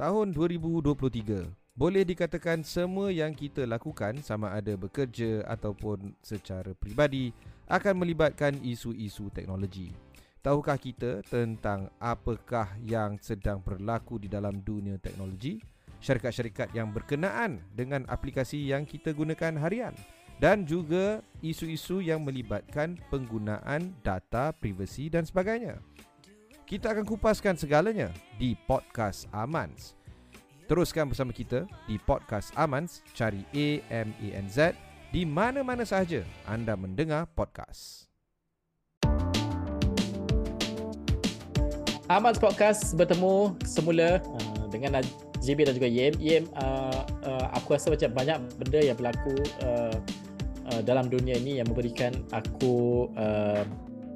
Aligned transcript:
tahun 0.00 0.32
2023 0.32 1.76
boleh 1.76 2.08
dikatakan 2.08 2.64
semua 2.64 3.12
yang 3.12 3.36
kita 3.36 3.68
lakukan 3.68 4.24
sama 4.24 4.48
ada 4.48 4.72
bekerja 4.72 5.44
ataupun 5.44 6.16
secara 6.24 6.72
peribadi 6.72 7.36
akan 7.68 8.00
melibatkan 8.00 8.56
isu-isu 8.64 9.28
teknologi. 9.28 9.92
Tahukah 10.40 10.80
kita 10.80 11.20
tentang 11.28 11.92
apakah 12.00 12.80
yang 12.80 13.20
sedang 13.20 13.60
berlaku 13.60 14.16
di 14.16 14.32
dalam 14.32 14.64
dunia 14.64 14.96
teknologi? 14.96 15.60
Syarikat-syarikat 16.00 16.72
yang 16.72 16.96
berkenaan 16.96 17.60
dengan 17.76 18.08
aplikasi 18.08 18.72
yang 18.72 18.88
kita 18.88 19.12
gunakan 19.12 19.60
harian 19.60 19.92
dan 20.40 20.64
juga 20.64 21.20
isu-isu 21.44 22.00
yang 22.00 22.24
melibatkan 22.24 22.96
penggunaan 23.12 23.92
data 24.00 24.56
privasi 24.56 25.12
dan 25.12 25.28
sebagainya. 25.28 25.76
Kita 26.70 26.94
akan 26.94 27.02
kupaskan 27.02 27.58
segalanya 27.58 28.14
di 28.38 28.54
Podcast 28.54 29.26
Amans. 29.34 29.98
Teruskan 30.70 31.10
bersama 31.10 31.34
kita 31.34 31.66
di 31.90 31.98
Podcast 31.98 32.54
Amans, 32.54 33.02
cari 33.10 33.42
A-M-A-N-Z 33.50 34.78
di 35.10 35.26
mana-mana 35.26 35.82
sahaja 35.82 36.22
anda 36.46 36.78
mendengar 36.78 37.26
podcast. 37.34 38.06
Amans 42.06 42.38
Podcast 42.38 42.94
bertemu 42.94 43.58
semula 43.66 44.22
uh, 44.22 44.64
dengan 44.70 45.02
JB 45.42 45.66
dan 45.66 45.74
juga 45.74 45.90
Yem. 45.90 46.14
Yem, 46.22 46.46
uh, 46.54 47.02
uh, 47.26 47.46
aku 47.58 47.74
rasa 47.74 47.90
macam 47.90 48.14
banyak 48.14 48.38
benda 48.62 48.78
yang 48.78 48.94
berlaku 48.94 49.34
dalam 50.86 51.10
dunia 51.10 51.34
ini 51.34 51.58
yang 51.58 51.66
memberikan 51.66 52.14
aku 52.30 53.10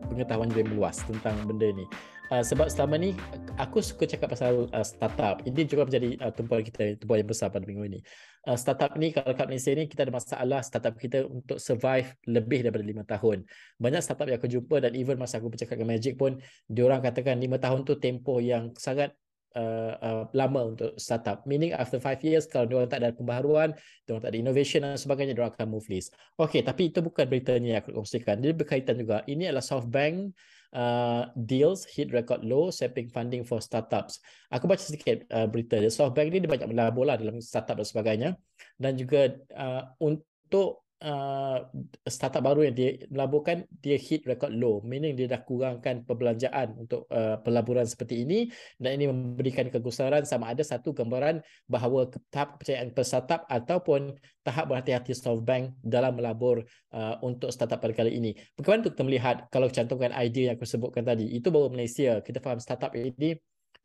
pengetahuan 0.07 0.55
lebih 0.55 0.71
meluas 0.71 1.03
tentang 1.03 1.35
benda 1.51 1.67
ini. 1.67 2.14
Uh, 2.33 2.41
sebab 2.41 2.73
selama 2.73 2.97
ni 2.97 3.13
aku 3.61 3.85
suka 3.85 4.09
cakap 4.09 4.33
pasal 4.33 4.65
uh, 4.73 4.87
startup. 4.87 5.45
Ini 5.45 5.69
juga 5.69 5.85
menjadi 5.85 6.17
uh, 6.25 6.33
tumpuan 6.33 6.65
kita, 6.65 6.97
tumpuan 6.97 7.21
yang 7.21 7.29
besar 7.29 7.53
pada 7.53 7.69
minggu 7.69 7.85
ini. 7.85 8.01
Uh, 8.49 8.57
startup 8.57 8.97
ni 8.97 9.13
kalau 9.13 9.37
kat 9.37 9.45
Malaysia 9.45 9.77
ni 9.77 9.85
kita 9.85 10.09
ada 10.09 10.15
masalah 10.17 10.61
startup 10.65 10.97
kita 10.97 11.29
untuk 11.29 11.61
survive 11.61 12.17
lebih 12.25 12.65
daripada 12.65 12.85
lima 12.85 13.05
tahun. 13.05 13.45
Banyak 13.77 14.01
startup 14.01 14.25
yang 14.33 14.41
aku 14.41 14.49
jumpa 14.49 14.89
dan 14.89 14.97
even 14.97 15.21
masa 15.21 15.37
aku 15.37 15.53
bercakap 15.53 15.77
dengan 15.77 16.01
Magic 16.01 16.17
pun 16.17 16.41
diorang 16.65 17.05
katakan 17.05 17.37
lima 17.37 17.61
tahun 17.61 17.85
tu 17.85 18.01
tempoh 18.01 18.41
yang 18.41 18.73
sangat 18.81 19.13
Uh, 19.55 19.95
uh, 20.03 20.23
lama 20.35 20.75
untuk 20.75 20.99
startup. 20.99 21.47
Meaning 21.47 21.79
after 21.79 22.03
five 22.03 22.19
years 22.27 22.43
kalau 22.43 22.67
diorang 22.67 22.91
tak 22.91 23.07
ada 23.07 23.15
pembaharuan, 23.15 23.71
diorang 24.03 24.27
tak 24.27 24.35
ada 24.35 24.39
innovation 24.43 24.83
dan 24.83 24.99
sebagainya, 24.99 25.31
diorang 25.31 25.55
akan 25.55 25.71
move 25.71 25.87
list. 25.95 26.11
Okay, 26.35 26.67
tapi 26.67 26.91
itu 26.91 26.99
bukan 26.99 27.23
beritanya 27.31 27.79
yang 27.79 27.81
aku 27.87 27.95
kongsikan. 27.95 28.43
Dia 28.43 28.51
berkaitan 28.51 28.99
juga. 28.99 29.23
Ini 29.31 29.55
adalah 29.55 29.63
SoftBank 29.63 30.35
uh, 30.75 31.31
deals 31.39 31.89
hit 31.89 32.13
record 32.13 32.45
low 32.45 32.69
sapping 32.69 33.09
funding 33.09 33.47
for 33.47 33.63
startups. 33.63 34.21
Aku 34.53 34.69
baca 34.69 34.83
sedikit 34.83 35.25
uh, 35.33 35.49
berita. 35.49 35.81
SoftBank 35.81 36.29
ni 36.29 36.39
dia 36.45 36.51
banyak 36.51 36.69
melabur 36.69 37.09
lah 37.09 37.17
dalam 37.17 37.41
startup 37.41 37.81
dan 37.81 37.87
sebagainya. 37.89 38.31
Dan 38.77 38.99
juga 38.99 39.33
uh, 39.55 39.89
untuk 40.03 40.84
uh, 41.03 41.59
startup 42.07 42.45
baru 42.45 42.71
yang 42.71 42.77
dia 42.77 42.91
melaburkan 43.11 43.67
dia 43.83 43.99
hit 43.99 44.23
record 44.29 44.55
low. 44.55 44.79
Meaning 44.85 45.19
dia 45.19 45.27
dah 45.27 45.41
kurangkan 45.43 46.07
perbelanjaan 46.07 46.79
untuk 46.87 47.09
uh, 47.11 47.41
pelaburan 47.43 47.89
seperti 47.89 48.23
ini. 48.23 48.47
Dan 48.79 49.01
ini 49.01 49.11
memberikan 49.11 49.67
kegusaran 49.73 50.23
sama 50.29 50.53
ada 50.53 50.63
satu 50.63 50.95
gambaran 50.95 51.43
bahawa 51.67 52.13
tahap 52.31 52.59
kepercayaan 52.59 52.93
per 52.93 53.05
startup 53.09 53.43
ataupun 53.51 54.15
tahap 54.45 54.69
berhati-hati 54.69 55.17
SoftBank 55.17 55.81
dalam 55.81 56.21
melabur 56.21 56.63
uh, 56.93 57.17
untuk 57.25 57.49
startup 57.51 57.81
pada 57.81 57.97
kali 57.97 58.21
ini. 58.21 58.37
Bagaimana 58.55 58.85
untuk 58.85 58.93
kita 58.95 59.05
melihat 59.09 59.37
kalau 59.49 59.73
cantumkan 59.73 60.13
idea 60.15 60.53
yang 60.53 60.61
aku 60.61 60.69
sebutkan 60.69 61.03
tadi 61.03 61.27
itu 61.33 61.49
baru 61.49 61.73
Malaysia. 61.73 62.21
Kita 62.21 62.39
faham 62.45 62.61
startup 62.61 62.93
ini 62.93 63.35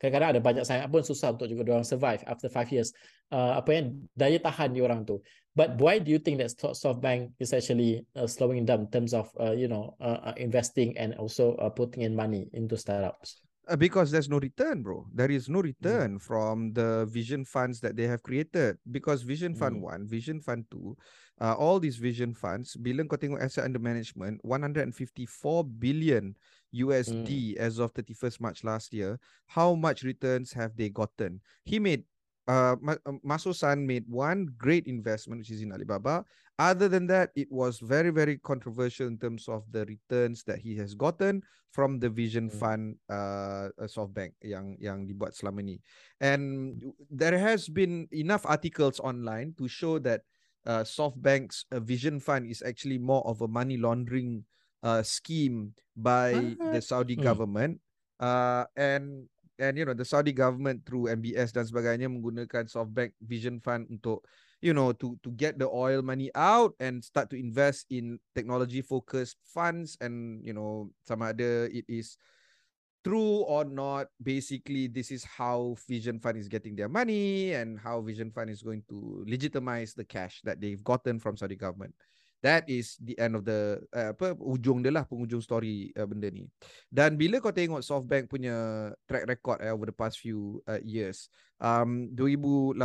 kadang-kadang 0.00 0.30
ada 0.34 0.40
banyak 0.40 0.64
sangat 0.64 0.88
pun 0.88 1.04
susah 1.04 1.36
untuk 1.36 1.44
juga 1.46 1.76
orang 1.76 1.84
survive 1.84 2.24
after 2.24 2.48
five 2.48 2.72
years. 2.72 2.96
Uh, 3.28 3.60
apa 3.60 3.70
yang 3.76 3.86
daya 4.16 4.40
tahan 4.40 4.72
orang 4.80 5.04
tu. 5.04 5.20
But 5.52 5.76
why 5.76 6.00
do 6.00 6.08
you 6.08 6.18
think 6.18 6.40
that 6.40 6.56
SoftBank 6.56 7.36
is 7.36 7.52
actually 7.52 8.06
uh, 8.16 8.26
slowing 8.26 8.64
down 8.64 8.86
in 8.86 8.90
terms 8.90 9.12
of 9.12 9.28
uh, 9.36 9.52
you 9.52 9.68
know 9.68 9.94
uh, 10.00 10.32
uh, 10.32 10.36
investing 10.40 10.96
and 10.96 11.14
also 11.20 11.54
uh, 11.60 11.68
putting 11.68 12.02
in 12.02 12.16
money 12.16 12.48
into 12.56 12.80
startups? 12.80 13.44
Uh, 13.70 13.76
because 13.76 14.10
there's 14.10 14.28
no 14.28 14.40
return, 14.40 14.82
bro. 14.82 15.06
There 15.14 15.30
is 15.30 15.46
no 15.46 15.60
return 15.62 16.18
mm. 16.18 16.22
from 16.22 16.72
the 16.72 17.06
vision 17.06 17.44
funds 17.44 17.78
that 17.86 17.94
they 17.94 18.08
have 18.10 18.22
created. 18.22 18.78
Because 18.90 19.22
Vision 19.22 19.54
Fund 19.54 19.78
mm. 19.78 20.10
1, 20.10 20.10
Vision 20.10 20.40
Fund 20.40 20.64
2, 20.74 20.96
uh, 21.40 21.54
all 21.54 21.78
these 21.78 21.96
vision 21.96 22.34
funds, 22.34 22.74
bila 22.74 23.06
kau 23.06 23.14
tengok 23.14 23.38
asset 23.38 23.64
under 23.64 23.78
management, 23.78 24.42
154 24.42 24.90
billion 25.78 26.34
USD 26.74 27.54
mm. 27.54 27.56
as 27.56 27.78
of 27.78 27.92
31st 27.94 28.40
March 28.40 28.64
last 28.64 28.92
year, 28.92 29.18
how 29.46 29.74
much 29.74 30.02
returns 30.02 30.52
have 30.52 30.76
they 30.76 30.88
gotten? 30.88 31.40
He 31.64 31.78
made 31.78 32.04
uh, 32.48 32.76
uh 32.82 33.12
Maso 33.22 33.52
San 33.52 33.86
made 33.86 34.04
one 34.08 34.48
great 34.58 34.86
investment, 34.86 35.40
which 35.40 35.50
is 35.50 35.62
in 35.62 35.72
Alibaba. 35.72 36.24
Other 36.58 36.88
than 36.88 37.06
that, 37.06 37.30
it 37.34 37.48
was 37.50 37.80
very, 37.80 38.10
very 38.10 38.36
controversial 38.36 39.06
in 39.06 39.16
terms 39.16 39.48
of 39.48 39.64
the 39.72 39.86
returns 39.86 40.44
that 40.44 40.58
he 40.58 40.76
has 40.76 40.94
gotten 40.94 41.42
from 41.72 41.98
the 41.98 42.10
Vision 42.10 42.50
mm. 42.50 42.52
Fund 42.52 42.96
uh, 43.08 43.72
SoftBank 43.80 44.36
yang 44.44 44.76
yang 44.76 45.06
dibuat 45.06 45.32
selama 45.32 45.64
ni. 45.64 45.80
And 46.20 46.76
there 47.08 47.38
has 47.38 47.70
been 47.70 48.10
enough 48.12 48.44
articles 48.44 49.00
online 49.00 49.54
to 49.56 49.70
show 49.70 49.96
that 50.04 50.26
uh, 50.66 50.84
SoftBank's 50.84 51.64
uh, 51.72 51.80
Vision 51.80 52.20
Fund 52.20 52.44
is 52.44 52.60
actually 52.60 52.98
more 52.98 53.24
of 53.24 53.40
a 53.40 53.48
money 53.48 53.78
laundering 53.80 54.44
uh, 54.82 55.02
scheme 55.02 55.74
by 55.96 56.56
uh, 56.60 56.72
the 56.72 56.82
Saudi 56.82 57.14
hmm. 57.14 57.22
government 57.22 57.80
uh, 58.20 58.64
and 58.76 59.28
and 59.60 59.76
you 59.76 59.84
know 59.84 59.94
the 59.94 60.04
Saudi 60.08 60.32
government 60.32 60.84
through 60.88 61.12
MBS 61.12 61.52
dan 61.52 61.68
sebagainya 61.68 62.08
menggunakan 62.08 62.64
SoftBank 62.64 63.12
Vision 63.20 63.60
Fund 63.60 63.92
untuk 63.92 64.24
you 64.64 64.72
know 64.72 64.92
to 64.96 65.16
to 65.24 65.32
get 65.36 65.56
the 65.60 65.68
oil 65.68 66.00
money 66.00 66.32
out 66.36 66.72
and 66.80 67.04
start 67.04 67.28
to 67.32 67.36
invest 67.36 67.88
in 67.92 68.20
technology 68.36 68.80
focused 68.80 69.40
funds 69.44 69.96
and 70.00 70.40
you 70.44 70.52
know 70.52 70.88
sama 71.04 71.32
ada 71.32 71.68
it 71.72 71.84
is 71.88 72.20
true 73.00 73.40
or 73.48 73.64
not 73.64 74.12
basically 74.20 74.84
this 74.84 75.08
is 75.08 75.24
how 75.24 75.72
vision 75.88 76.20
fund 76.20 76.36
is 76.36 76.52
getting 76.52 76.76
their 76.76 76.88
money 76.92 77.56
and 77.56 77.80
how 77.80 78.04
vision 78.04 78.28
fund 78.28 78.52
is 78.52 78.60
going 78.60 78.84
to 78.84 79.24
legitimize 79.24 79.96
the 79.96 80.04
cash 80.04 80.44
that 80.44 80.60
they've 80.60 80.84
gotten 80.84 81.16
from 81.16 81.32
saudi 81.40 81.56
government 81.56 81.96
that 82.40 82.64
is 82.68 82.96
the 83.00 83.16
end 83.20 83.36
of 83.36 83.44
the 83.44 83.80
uh, 83.92 84.16
apa 84.16 84.32
ujung 84.40 84.80
dia 84.80 84.92
lah 84.92 85.04
penghujung 85.04 85.44
story 85.44 85.92
uh, 85.96 86.08
benda 86.08 86.32
ni. 86.32 86.48
Dan 86.88 87.16
bila 87.20 87.40
kau 87.40 87.52
tengok 87.52 87.84
softbank 87.84 88.32
punya 88.32 88.88
track 89.04 89.28
record 89.28 89.60
uh, 89.60 89.72
over 89.76 89.92
the 89.92 89.96
past 89.96 90.20
few 90.20 90.60
uh, 90.64 90.80
years 90.80 91.28
um 91.60 92.08
2018 92.16 92.80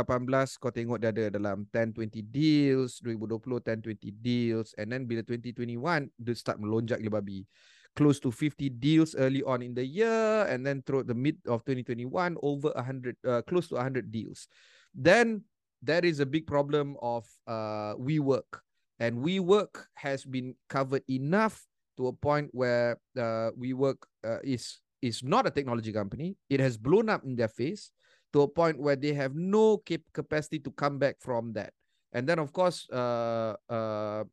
kau 0.60 0.68
tengok 0.68 1.00
dia 1.00 1.08
ada 1.08 1.32
dalam 1.32 1.64
10 1.72 1.96
20 1.96 2.20
deals 2.28 3.00
2020 3.00 3.64
10 3.64 3.96
20 3.96 4.12
deals 4.20 4.76
and 4.76 4.92
then 4.92 5.08
bila 5.08 5.24
2021 5.24 6.12
dia 6.20 6.34
start 6.36 6.60
melonjak 6.60 7.00
gila 7.00 7.18
babi. 7.20 7.48
Close 7.96 8.20
to 8.20 8.28
50 8.28 8.76
deals 8.76 9.16
early 9.16 9.40
on 9.40 9.64
in 9.64 9.72
the 9.72 9.80
year 9.80 10.44
and 10.52 10.60
then 10.60 10.84
through 10.84 11.00
the 11.08 11.16
mid 11.16 11.40
of 11.48 11.64
2021 11.64 12.12
over 12.44 12.68
100 12.76 13.16
uh, 13.24 13.40
close 13.48 13.72
to 13.72 13.80
100 13.80 14.12
deals. 14.12 14.52
Then 14.92 15.48
there 15.80 16.04
is 16.04 16.20
a 16.20 16.28
big 16.28 16.44
problem 16.44 17.00
of 17.00 17.24
uh 17.48 17.96
WeWork 17.96 18.65
and 18.98 19.20
WeWork 19.20 19.88
has 19.94 20.24
been 20.24 20.54
covered 20.68 21.02
enough 21.08 21.64
to 21.96 22.08
a 22.08 22.12
point 22.12 22.48
where 22.52 22.98
uh, 23.16 23.52
WeWork 23.56 24.00
uh, 24.24 24.40
is 24.44 24.80
is 25.02 25.22
not 25.22 25.46
a 25.46 25.52
technology 25.52 25.92
company. 25.92 26.36
It 26.48 26.60
has 26.60 26.76
blown 26.76 27.08
up 27.08 27.24
in 27.24 27.36
their 27.36 27.52
face 27.52 27.92
to 28.32 28.42
a 28.42 28.48
point 28.48 28.80
where 28.80 28.96
they 28.96 29.12
have 29.12 29.36
no 29.36 29.78
cap- 29.78 30.08
capacity 30.12 30.58
to 30.60 30.70
come 30.72 30.98
back 30.98 31.16
from 31.20 31.52
that. 31.52 31.72
And 32.12 32.24
then 32.24 32.38
of 32.38 32.52
course, 32.52 32.88
uh, 32.88 33.54
uh, 33.68 34.24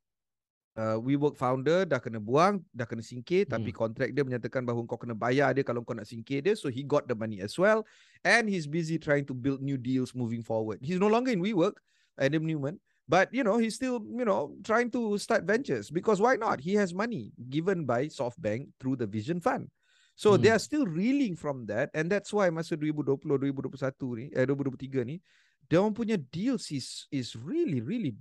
uh, 0.73 0.97
WeWork 1.03 1.37
founder 1.37 1.85
dah 1.85 1.99
kena 1.99 2.17
buang, 2.17 2.63
dah 2.73 2.87
kena 2.87 3.03
singkir, 3.03 3.45
hmm. 3.45 3.53
tapi 3.53 3.69
kontrak 3.75 4.09
dia 4.15 4.23
menyatakan 4.25 4.65
bahawa 4.65 4.87
kau 4.87 4.97
kena 4.97 5.13
bayar 5.13 5.53
dia 5.53 5.61
kalau 5.61 5.85
kau 5.85 5.93
nak 5.93 6.07
singkir 6.07 6.41
dia. 6.41 6.55
So 6.55 6.71
he 6.71 6.81
got 6.81 7.05
the 7.05 7.15
money 7.15 7.43
as 7.43 7.53
well. 7.59 7.83
And 8.23 8.47
he's 8.47 8.65
busy 8.65 8.97
trying 8.97 9.27
to 9.29 9.35
build 9.35 9.59
new 9.59 9.77
deals 9.77 10.15
moving 10.15 10.41
forward. 10.41 10.79
He's 10.81 10.99
no 10.99 11.11
longer 11.11 11.35
in 11.35 11.43
WeWork, 11.43 11.77
Adam 12.17 12.47
Newman. 12.47 12.79
But 13.07 13.33
you 13.33 13.43
know, 13.43 13.57
he's 13.57 13.75
still, 13.75 13.99
you 13.99 14.23
know, 14.23 14.55
trying 14.63 14.91
to 14.91 15.17
start 15.17 15.43
ventures 15.43 15.91
because 15.91 16.21
why 16.21 16.35
not? 16.35 16.61
He 16.61 16.73
has 16.75 16.93
money 16.93 17.31
given 17.49 17.85
by 17.85 18.07
SoftBank 18.07 18.79
through 18.79 18.97
the 18.97 19.07
Vision 19.07 19.41
Fund. 19.41 19.67
So 20.15 20.35
hmm. 20.35 20.41
they 20.41 20.51
are 20.51 20.59
still 20.59 20.85
reeling 20.85 21.35
from 21.35 21.65
that 21.67 21.89
and 21.93 22.09
that's 22.09 22.31
why 22.31 22.49
masa 22.49 22.77
2020 22.77 23.17
2021 23.51 24.15
ni 24.15 24.25
eh 24.31 24.45
2023 24.45 25.09
ni 25.09 25.17
dia 25.67 25.81
punya 25.89 26.21
deals 26.31 26.69
is 26.69 27.09
is 27.09 27.33
really 27.35 27.81
really 27.81 28.13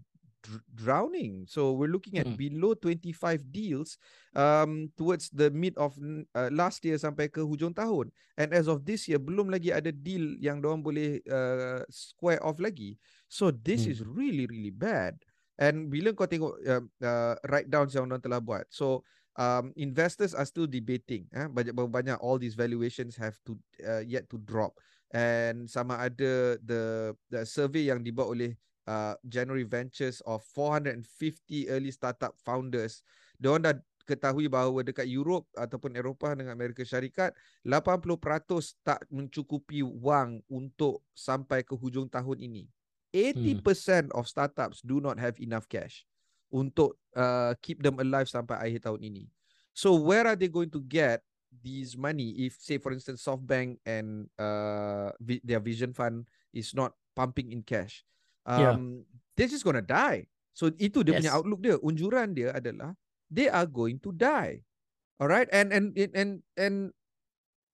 drowning. 0.74 1.46
So 1.46 1.70
we're 1.70 1.92
looking 1.92 2.18
at 2.18 2.26
hmm. 2.26 2.34
below 2.34 2.74
25 2.74 3.14
deals 3.54 3.94
um 4.34 4.90
towards 4.98 5.30
the 5.30 5.54
mid 5.54 5.78
of 5.78 5.94
uh, 6.34 6.50
last 6.50 6.82
year 6.82 6.98
sampai 6.98 7.30
ke 7.30 7.38
hujung 7.38 7.70
tahun. 7.70 8.10
And 8.34 8.50
as 8.50 8.66
of 8.66 8.82
this 8.82 9.06
year 9.06 9.22
belum 9.22 9.54
lagi 9.54 9.70
ada 9.70 9.94
deal 9.94 10.34
yang 10.42 10.58
dia 10.58 10.74
boleh 10.74 11.22
uh, 11.30 11.86
square 11.86 12.42
off 12.42 12.58
lagi. 12.58 12.98
So 13.32 13.48
this 13.48 13.88
hmm. 13.88 13.96
is 13.96 13.98
really 14.04 14.44
really 14.44 14.68
bad. 14.68 15.16
And 15.56 15.88
bila 15.88 16.12
kau 16.12 16.28
tengok 16.28 16.60
uh, 16.68 16.84
uh, 17.00 17.34
write 17.48 17.72
down 17.72 17.88
yang 17.88 18.12
orang 18.12 18.20
telah 18.20 18.44
buat. 18.44 18.68
So 18.68 19.00
um 19.40 19.72
investors 19.80 20.36
are 20.36 20.44
still 20.44 20.68
debating 20.68 21.24
eh 21.32 21.48
banyak 21.48 21.72
banyak 21.72 22.18
all 22.20 22.36
these 22.36 22.52
valuations 22.52 23.16
have 23.16 23.36
to 23.48 23.56
uh, 23.80 24.04
yet 24.04 24.28
to 24.28 24.36
drop 24.44 24.76
and 25.12 25.64
sama 25.64 25.96
ada 25.96 26.60
the 26.60 27.12
the 27.32 27.40
survey 27.48 27.88
yang 27.88 28.04
dibuat 28.04 28.28
oleh 28.28 28.52
uh, 28.84 29.16
January 29.24 29.64
Ventures 29.64 30.20
of 30.28 30.44
450 30.52 31.08
early 31.72 31.88
startup 31.88 32.36
founders 32.44 33.00
diorang 33.40 33.64
dah 33.64 33.76
ketahui 34.04 34.50
bahawa 34.52 34.84
dekat 34.84 35.08
Europe 35.08 35.48
ataupun 35.56 35.94
Eropah 35.96 36.36
dengan 36.36 36.52
Amerika 36.52 36.84
Syarikat 36.84 37.32
80% 37.64 38.18
tak 38.82 39.00
mencukupi 39.08 39.80
wang 39.80 40.42
untuk 40.50 41.06
sampai 41.14 41.64
ke 41.64 41.72
hujung 41.72 42.10
tahun 42.10 42.36
ini 42.42 42.66
80% 43.12 44.08
hmm. 44.08 44.16
of 44.16 44.24
startups 44.26 44.80
do 44.80 44.98
not 44.98 45.20
have 45.20 45.36
enough 45.38 45.68
cash 45.68 46.08
untuk 46.52 46.96
uh, 47.16 47.56
keep 47.60 47.80
them 47.80 48.00
alive 48.00 48.28
sampai 48.28 48.56
akhir 48.60 48.88
tahun 48.88 49.00
ini. 49.04 49.24
So 49.72 49.96
where 49.96 50.28
are 50.28 50.36
they 50.36 50.52
going 50.52 50.68
to 50.76 50.80
get 50.84 51.24
these 51.52 51.96
money 51.96 52.48
if 52.48 52.56
say 52.60 52.76
for 52.80 52.92
instance 52.92 53.24
SoftBank 53.24 53.80
and 53.84 54.28
uh 54.40 55.12
vi- 55.20 55.44
their 55.44 55.60
vision 55.60 55.92
fund 55.92 56.28
is 56.52 56.76
not 56.76 56.92
pumping 57.16 57.52
in 57.52 57.64
cash? 57.64 58.04
Um 58.44 58.60
yeah. 58.60 58.76
they're 59.36 59.52
just 59.52 59.64
gonna 59.64 59.84
die. 59.84 60.28
So 60.52 60.68
itu 60.76 61.00
dia 61.00 61.16
yes. 61.16 61.24
punya 61.24 61.32
outlook 61.32 61.60
dia. 61.64 61.76
Unjuran 61.80 62.36
dia 62.36 62.52
adalah 62.52 62.92
they 63.32 63.48
are 63.48 63.64
going 63.64 63.96
to 64.04 64.12
die. 64.12 64.60
All 65.16 65.28
right 65.28 65.48
and 65.48 65.72
and 65.72 65.96
and 65.96 66.44
and 66.60 66.92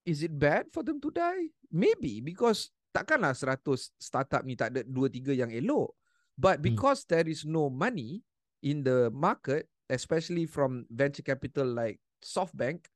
is 0.07 0.23
it 0.23 0.39
bad 0.39 0.71
for 0.71 0.87
them 0.87 1.03
to 1.03 1.11
die? 1.11 1.51
Maybe 1.75 2.23
because 2.23 2.71
takkanlah 2.95 3.37
100 3.37 3.65
startup 4.01 4.43
ni 4.43 4.57
tak 4.57 4.75
ada 4.75 4.81
2 4.85 4.93
3 4.93 5.43
yang 5.47 5.51
elok 5.53 5.93
but 6.39 6.59
hmm. 6.59 6.73
because 6.73 7.05
hmm. 7.05 7.09
there 7.13 7.29
is 7.29 7.45
no 7.45 7.69
money 7.69 8.25
in 8.65 8.83
the 8.83 9.13
market 9.15 9.69
especially 9.89 10.45
from 10.45 10.85
venture 10.93 11.25
capital 11.25 11.65
like 11.65 12.01
SoftBank 12.21 12.89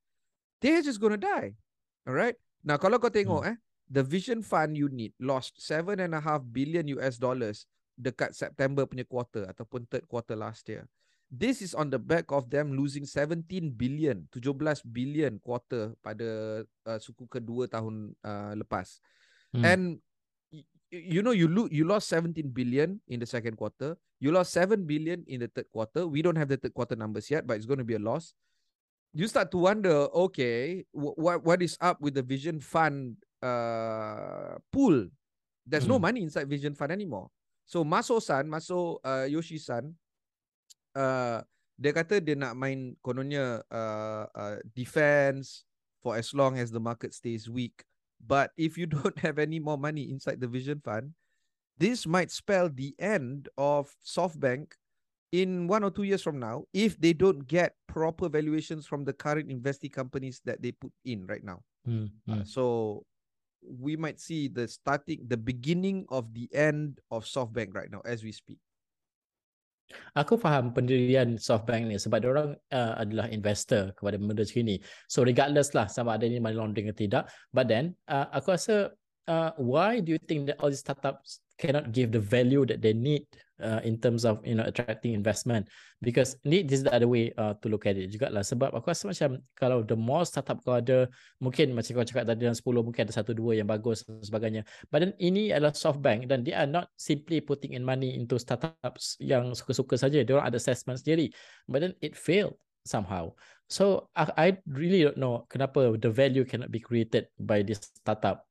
they're 0.62 0.83
just 0.83 1.03
gonna 1.03 1.19
die. 1.19 1.59
Alright? 2.06 2.39
Now 2.62 2.79
kalau 2.79 3.03
kau 3.03 3.11
tengok 3.11 3.43
hmm. 3.43 3.50
eh, 3.50 3.56
the 3.91 4.06
Vision 4.06 4.41
Fund 4.41 4.79
unit 4.79 5.12
lost 5.19 5.59
seven 5.59 5.99
and 5.99 6.15
a 6.15 6.23
half 6.23 6.41
billion 6.47 6.87
US 6.97 7.19
dollars 7.19 7.67
dekat 7.99 8.33
September 8.33 8.87
punya 8.87 9.05
quarter 9.05 9.45
ataupun 9.50 9.85
third 9.91 10.06
quarter 10.06 10.38
last 10.38 10.65
year. 10.71 10.87
This 11.33 11.65
is 11.65 11.73
on 11.73 11.88
the 11.88 11.97
back 11.97 12.29
of 12.29 12.53
them 12.53 12.77
losing 12.77 13.09
17 13.09 13.73
billion, 13.73 14.29
17 14.37 14.85
billion 14.93 15.41
quarter 15.41 15.97
pada 16.05 16.61
uh, 16.85 17.00
suku 17.00 17.25
kedua 17.25 17.65
tahun 17.73 18.12
uh, 18.21 18.53
lepas. 18.53 19.00
Hmm. 19.52 19.64
And 19.64 19.82
you 20.90 21.22
know 21.22 21.32
you 21.32 21.49
lo- 21.49 21.72
you 21.72 21.84
lost 21.84 22.08
17 22.08 22.52
billion 22.52 23.00
in 23.08 23.20
the 23.20 23.26
second 23.26 23.56
quarter. 23.56 23.96
You 24.20 24.31
lost 24.31 24.52
7 24.52 24.87
billion 24.87 25.25
in 25.26 25.40
the 25.40 25.49
third 25.49 25.69
quarter. 25.72 26.06
We 26.06 26.22
don't 26.22 26.37
have 26.37 26.49
the 26.49 26.56
third 26.56 26.75
quarter 26.75 26.94
numbers 26.94 27.31
yet, 27.31 27.46
but 27.46 27.56
it's 27.56 27.66
going 27.66 27.82
to 27.82 27.88
be 27.88 27.99
a 27.99 28.02
loss 28.02 28.34
you 29.12 29.28
start 29.28 29.52
to 29.52 29.58
wonder, 29.60 30.08
okay, 30.26 30.84
what 30.93 31.44
what 31.44 31.60
is 31.60 31.76
up 31.81 32.00
with 32.00 32.16
the 32.16 32.25
Vision 32.25 32.60
Fund 32.60 33.20
uh, 33.44 34.56
pool? 34.72 35.12
There's 35.69 35.84
mm. 35.84 35.94
no 35.94 35.96
hmm. 36.00 36.08
money 36.08 36.20
inside 36.25 36.49
Vision 36.49 36.75
Fund 36.75 36.90
anymore. 36.90 37.28
So 37.69 37.84
Maso 37.84 38.19
San, 38.19 38.49
Maso 38.49 38.99
uh, 39.04 39.28
Yoshi 39.28 39.60
San, 39.60 39.94
uh, 40.96 41.44
dia 41.76 41.93
kata 41.93 42.19
dia 42.19 42.34
nak 42.34 42.56
main 42.56 42.96
kononnya 43.04 43.60
uh, 43.69 44.26
uh, 44.32 44.56
defense 44.75 45.69
for 46.00 46.16
as 46.16 46.32
long 46.34 46.58
as 46.58 46.72
the 46.72 46.81
market 46.81 47.14
stays 47.14 47.46
weak. 47.46 47.84
But 48.27 48.53
if 48.57 48.79
you 48.79 48.87
don't 48.97 49.19
have 49.19 49.39
any 49.39 49.59
more 49.59 49.79
money 49.79 50.11
inside 50.11 50.41
the 50.41 50.49
Vision 50.49 50.81
Fund, 50.81 51.13
this 51.79 52.07
might 52.07 52.31
spell 52.31 52.69
the 52.69 52.95
end 52.99 53.49
of 53.59 53.95
SoftBank 54.07 54.73
in 55.33 55.67
one 55.67 55.83
or 55.83 55.91
two 55.91 56.03
years 56.05 56.23
from 56.23 56.39
now 56.39 56.65
if 56.75 57.01
they 57.01 57.13
don't 57.13 57.47
get 57.49 57.75
proper 57.89 58.29
valuations 58.29 58.87
from 58.87 59.05
the 59.05 59.13
current 59.13 59.51
investing 59.51 59.91
companies 59.91 60.41
that 60.45 60.61
they 60.61 60.73
put 60.73 60.93
in 61.05 61.27
right 61.27 61.43
now. 61.43 61.63
Mm, 61.89 62.11
Uh, 62.29 62.45
so 62.45 63.05
we 63.63 63.97
might 63.97 64.21
see 64.21 64.49
the 64.49 64.69
starting, 64.69 65.25
the 65.27 65.37
beginning 65.37 66.05
of 66.11 66.35
the 66.35 66.49
end 66.53 67.01
of 67.11 67.25
SoftBank 67.25 67.75
right 67.75 67.91
now 67.91 68.03
as 68.05 68.23
we 68.23 68.33
speak. 68.33 68.59
Aku 70.19 70.41
faham 70.41 70.73
pendirian 70.75 71.37
SoftBank 71.39 71.83
ni 71.89 71.97
sebab 71.97 72.25
orang 72.27 72.49
uh, 72.73 72.94
adalah 72.99 73.29
investor 73.29 73.93
kepada 73.97 74.17
benda 74.19 74.43
macam 74.44 74.62
ni. 74.65 74.77
So 75.09 75.23
regardless 75.23 75.73
lah 75.77 75.87
sama 75.89 76.17
ada 76.17 76.27
ni 76.27 76.43
money 76.43 76.56
laundering 76.56 76.91
atau 76.91 77.03
tidak. 77.05 77.25
But 77.55 77.69
then 77.69 77.97
uh, 78.09 78.29
aku 78.33 78.56
rasa 78.56 78.97
uh, 79.29 79.50
why 79.61 80.00
do 80.03 80.17
you 80.17 80.21
think 80.23 80.50
that 80.50 80.59
all 80.59 80.73
these 80.73 80.83
startups 80.83 81.43
cannot 81.61 81.94
give 81.94 82.11
the 82.11 82.23
value 82.23 82.67
that 82.67 82.83
they 82.83 82.97
need 82.97 83.23
uh, 83.62 83.81
in 83.87 83.97
terms 83.97 84.26
of 84.26 84.43
you 84.43 84.59
know 84.59 84.67
attracting 84.67 85.14
investment. 85.14 85.70
Because 86.03 86.35
need 86.43 86.67
this 86.67 86.82
is 86.82 86.85
the 86.85 86.93
other 86.93 87.06
way 87.06 87.31
uh, 87.38 87.55
to 87.62 87.70
look 87.70 87.87
at 87.87 87.94
it 87.94 88.11
juga 88.11 88.26
lah 88.29 88.43
sebab 88.43 88.75
aku 88.75 88.91
rasa 88.91 89.06
macam 89.06 89.38
kalau 89.55 89.87
the 89.87 89.94
more 89.94 90.26
startup 90.26 90.59
kau 90.67 90.82
ada 90.82 91.06
mungkin 91.38 91.73
macam 91.73 92.03
kau 92.03 92.06
cakap 92.06 92.26
tadi 92.26 92.43
dalam 92.43 92.59
10 92.59 92.67
mungkin 92.82 93.03
ada 93.06 93.14
satu 93.14 93.32
dua 93.32 93.55
yang 93.55 93.70
bagus 93.70 94.03
dan 94.03 94.19
sebagainya. 94.20 94.62
But 94.91 95.06
then 95.06 95.12
ini 95.23 95.55
adalah 95.55 95.73
soft 95.79 96.03
bank 96.03 96.26
dan 96.26 96.43
they 96.43 96.53
are 96.53 96.69
not 96.69 96.91
simply 96.99 97.38
putting 97.38 97.79
in 97.79 97.87
money 97.87 98.19
into 98.19 98.37
startups 98.43 99.17
yang 99.23 99.55
suka-suka 99.55 99.94
saja. 99.94 100.26
Dia 100.26 100.43
orang 100.43 100.50
ada 100.50 100.59
assessment 100.59 100.99
sendiri. 100.99 101.31
But 101.70 101.87
then 101.87 101.94
it 102.03 102.19
failed 102.19 102.59
somehow. 102.82 103.38
So 103.73 104.12
I, 104.12 104.29
I 104.37 104.47
really 104.69 105.06
don't 105.06 105.17
know 105.17 105.49
kenapa 105.49 105.97
the 105.97 106.12
value 106.12 106.44
cannot 106.44 106.69
be 106.69 106.82
created 106.82 107.31
by 107.41 107.64
this 107.64 107.81
startup 108.03 108.44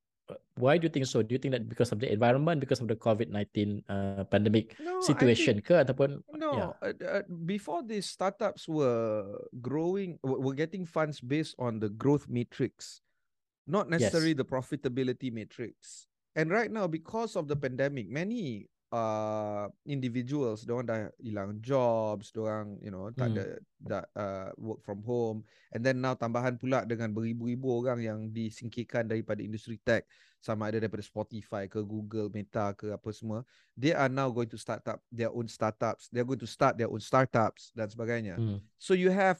why 0.55 0.77
do 0.77 0.87
you 0.87 0.93
think 0.93 1.05
so? 1.05 1.19
Do 1.21 1.35
you 1.35 1.39
think 1.39 1.51
that 1.51 1.67
because 1.67 1.91
of 1.91 1.99
the 1.99 2.07
environment, 2.07 2.63
because 2.63 2.79
of 2.79 2.87
the 2.87 2.95
COVID 2.95 3.29
nineteen 3.29 3.83
uh, 3.89 4.23
pandemic 4.29 4.79
no, 4.79 5.03
situation, 5.03 5.59
think, 5.59 5.67
ke 5.67 5.75
ataupun 5.75 6.23
no? 6.39 6.51
Yeah. 6.55 6.71
Uh, 6.79 6.95
uh, 7.03 7.23
before 7.43 7.83
these 7.83 8.07
startups 8.07 8.67
were 8.71 9.43
growing, 9.59 10.15
were 10.23 10.55
getting 10.55 10.87
funds 10.87 11.19
based 11.19 11.59
on 11.59 11.83
the 11.83 11.91
growth 11.91 12.31
matrix, 12.31 13.03
not 13.67 13.91
necessarily 13.91 14.31
yes. 14.31 14.39
the 14.39 14.47
profitability 14.47 15.27
matrix. 15.27 16.07
And 16.31 16.47
right 16.47 16.71
now, 16.71 16.87
because 16.87 17.35
of 17.35 17.51
the 17.51 17.59
pandemic, 17.59 18.07
many 18.07 18.70
uh 18.91 19.71
individuals 19.87 20.67
don't 20.67 20.83
dah 20.83 21.07
hilang 21.23 21.63
jobs 21.63 22.35
orang 22.35 22.75
you 22.83 22.91
know 22.91 23.07
tak 23.15 23.31
hmm. 23.31 23.35
ada 23.39 23.45
uh 24.19 24.49
work 24.59 24.83
from 24.83 24.99
home 25.07 25.47
and 25.71 25.79
then 25.79 26.03
now 26.03 26.11
tambahan 26.11 26.59
pula 26.59 26.83
dengan 26.83 27.15
beribu-ribu 27.15 27.81
orang 27.81 28.03
yang 28.03 28.19
disingkirkan 28.35 29.07
daripada 29.07 29.39
industri 29.39 29.79
tech 29.79 30.03
sama 30.43 30.67
ada 30.67 30.83
daripada 30.83 31.05
Spotify 31.05 31.71
ke 31.71 31.79
Google 31.85 32.27
Meta 32.33 32.75
ke 32.75 32.91
apa 32.91 33.09
semua 33.15 33.47
they 33.79 33.95
are 33.95 34.11
now 34.11 34.27
going 34.27 34.51
to 34.51 34.59
start 34.59 34.83
up 34.91 34.99
their 35.07 35.31
own 35.31 35.47
startups 35.47 36.11
they're 36.11 36.27
going 36.27 36.41
to 36.41 36.49
start 36.49 36.75
their 36.75 36.91
own 36.91 36.99
startups 36.99 37.71
dan 37.71 37.87
sebagainya 37.87 38.35
hmm. 38.35 38.59
so 38.75 38.91
you 38.91 39.07
have 39.07 39.39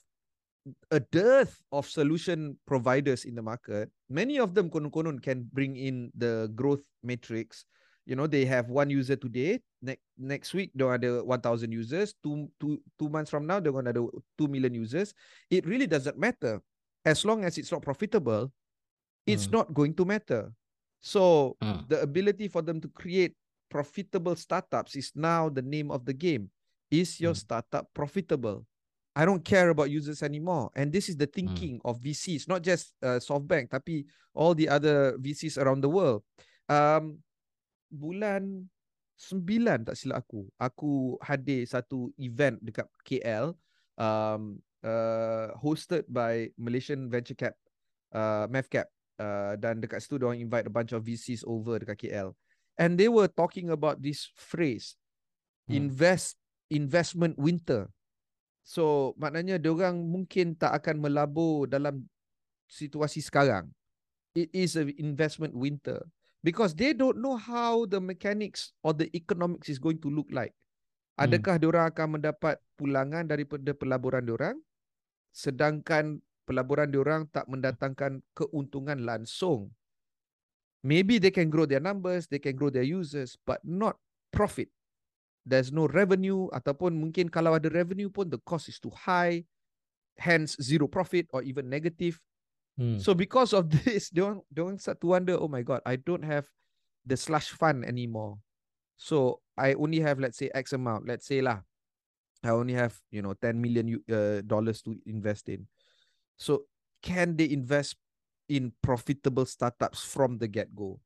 a 0.93 1.01
dearth 1.01 1.59
of 1.73 1.89
solution 1.89 2.53
providers 2.63 3.25
in 3.27 3.35
the 3.35 3.43
market 3.43 3.91
many 4.07 4.39
of 4.39 4.53
them 4.55 4.69
konon-konon 4.71 5.19
can 5.19 5.43
bring 5.51 5.75
in 5.75 6.07
the 6.15 6.47
growth 6.53 6.85
matrix 7.01 7.65
you 8.11 8.19
know 8.19 8.27
they 8.27 8.43
have 8.43 8.67
one 8.67 8.91
user 8.91 9.15
today 9.15 9.63
next 9.79 10.03
next 10.19 10.51
week 10.51 10.67
they 10.75 10.83
ada 10.83 11.23
1000 11.23 11.71
users 11.71 12.11
two, 12.19 12.51
two, 12.59 12.75
two 12.99 13.07
months 13.07 13.31
from 13.31 13.47
now 13.47 13.63
they're 13.63 13.71
going 13.71 13.87
to 13.87 13.95
ada 13.95 14.03
2 14.35 14.51
million 14.51 14.75
users 14.75 15.15
it 15.47 15.63
really 15.63 15.87
doesn't 15.87 16.19
matter 16.19 16.59
as 17.07 17.23
long 17.23 17.47
as 17.47 17.55
it's 17.55 17.71
not 17.71 17.79
profitable 17.79 18.51
it's 19.23 19.47
mm. 19.47 19.63
not 19.63 19.71
going 19.71 19.95
to 19.95 20.03
matter 20.03 20.51
so 20.99 21.55
mm. 21.63 21.87
the 21.87 22.03
ability 22.03 22.51
for 22.51 22.59
them 22.59 22.83
to 22.83 22.91
create 22.91 23.31
profitable 23.71 24.35
startups 24.35 24.99
is 24.99 25.15
now 25.15 25.47
the 25.47 25.63
name 25.63 25.87
of 25.87 26.03
the 26.03 26.11
game 26.11 26.51
is 26.91 27.15
your 27.15 27.31
mm. 27.31 27.39
startup 27.39 27.87
profitable 27.95 28.67
I 29.15 29.27
don't 29.27 29.43
care 29.43 29.67
about 29.75 29.91
users 29.91 30.23
anymore. 30.23 30.71
And 30.71 30.87
this 30.87 31.11
is 31.11 31.19
the 31.19 31.27
hmm. 31.27 31.35
thinking 31.35 31.75
mm. 31.83 31.83
of 31.83 31.99
VCs, 31.99 32.47
not 32.47 32.63
just 32.63 32.95
uh, 33.03 33.19
SoftBank, 33.19 33.67
tapi 33.67 34.07
all 34.31 34.55
the 34.55 34.71
other 34.71 35.19
VCs 35.19 35.59
around 35.59 35.83
the 35.83 35.91
world. 35.91 36.23
Um, 36.71 37.19
bulan 37.91 38.71
9 39.21 39.85
tak 39.85 39.93
silap 39.93 40.25
aku. 40.25 40.49
Aku 40.57 41.21
hadir 41.21 41.61
satu 41.69 42.09
event 42.17 42.57
dekat 42.63 42.89
KL 43.05 43.53
um 44.01 44.57
uh, 44.81 45.53
hosted 45.61 46.07
by 46.09 46.49
Malaysian 46.57 47.05
Venture 47.05 47.37
Cap 47.37 47.53
uh, 48.15 48.49
MavCap 48.49 48.89
uh, 49.21 49.53
dan 49.61 49.77
dekat 49.77 50.01
situ 50.01 50.17
dia 50.17 50.33
invite 50.33 50.65
a 50.65 50.73
bunch 50.73 50.91
of 50.95 51.05
VCs 51.05 51.45
over 51.45 51.77
dekat 51.77 52.07
KL 52.07 52.33
and 52.81 52.97
they 52.97 53.11
were 53.11 53.29
talking 53.29 53.69
about 53.69 54.01
this 54.01 54.29
phrase 54.33 54.97
hmm. 55.69 55.77
invest 55.77 56.41
investment 56.71 57.37
winter. 57.37 57.91
So 58.65 59.13
maknanya 59.21 59.61
dia 59.61 59.73
orang 59.73 60.01
mungkin 60.01 60.57
tak 60.57 60.81
akan 60.81 61.01
melabur 61.03 61.67
dalam 61.67 62.05
situasi 62.71 63.19
sekarang. 63.19 63.67
It 64.31 64.47
is 64.55 64.79
a 64.79 64.87
investment 64.95 65.51
winter 65.51 66.07
because 66.41 66.73
they 66.73 66.93
don't 66.93 67.21
know 67.21 67.37
how 67.37 67.85
the 67.85 68.01
mechanics 68.01 68.73
or 68.81 68.93
the 68.93 69.09
economics 69.15 69.69
is 69.69 69.77
going 69.77 70.01
to 70.01 70.09
look 70.09 70.29
like. 70.33 70.53
Hmm. 71.17 71.29
Adakah 71.29 71.55
hmm. 71.57 71.61
diorang 71.61 71.85
akan 71.93 72.07
mendapat 72.19 72.55
pulangan 72.75 73.23
daripada 73.29 73.71
pelaburan 73.77 74.25
diorang 74.25 74.57
sedangkan 75.31 76.19
pelaburan 76.43 76.91
diorang 76.91 77.23
tak 77.31 77.47
mendatangkan 77.47 78.19
keuntungan 78.35 78.99
langsung. 79.07 79.71
Maybe 80.81 81.21
they 81.21 81.31
can 81.31 81.47
grow 81.47 81.69
their 81.69 81.79
numbers, 81.79 82.27
they 82.27 82.41
can 82.41 82.57
grow 82.57 82.73
their 82.73 82.85
users 82.85 83.37
but 83.45 83.61
not 83.63 83.95
profit. 84.33 84.67
There's 85.45 85.69
no 85.69 85.87
revenue 85.89 86.49
ataupun 86.53 86.97
mungkin 86.97 87.29
kalau 87.29 87.57
ada 87.57 87.69
revenue 87.69 88.09
pun 88.09 88.29
the 88.29 88.41
cost 88.45 88.69
is 88.69 88.77
too 88.77 88.93
high 88.93 89.45
hence 90.17 90.57
zero 90.61 90.85
profit 90.85 91.29
or 91.33 91.41
even 91.45 91.69
negative. 91.69 92.17
Hmm. 92.81 92.97
So 92.97 93.13
because 93.13 93.53
of 93.53 93.69
this, 93.85 94.09
don't 94.09 94.41
don't 94.49 94.81
start 94.81 94.97
to 95.05 95.13
wonder, 95.13 95.37
oh 95.37 95.47
my 95.47 95.61
god, 95.61 95.85
I 95.85 96.01
don't 96.01 96.25
have 96.25 96.49
the 97.05 97.13
slush 97.13 97.53
fund 97.53 97.85
anymore. 97.85 98.41
So 98.97 99.45
I 99.53 99.77
only 99.77 100.01
have 100.01 100.17
let's 100.17 100.41
say 100.41 100.49
X 100.49 100.73
amount. 100.73 101.05
Let's 101.05 101.29
say 101.29 101.45
lah, 101.45 101.61
I 102.41 102.49
only 102.49 102.73
have 102.73 102.97
you 103.13 103.21
know 103.21 103.37
10 103.37 103.61
million 103.61 104.01
uh, 104.09 104.41
dollars 104.41 104.81
to 104.89 104.97
invest 105.05 105.45
in. 105.45 105.69
So 106.41 106.65
can 107.05 107.37
they 107.37 107.53
invest 107.53 108.01
in 108.49 108.73
profitable 108.81 109.45
startups 109.45 110.01
from 110.01 110.41
the 110.41 110.49
get 110.49 110.73
go? 110.73 110.97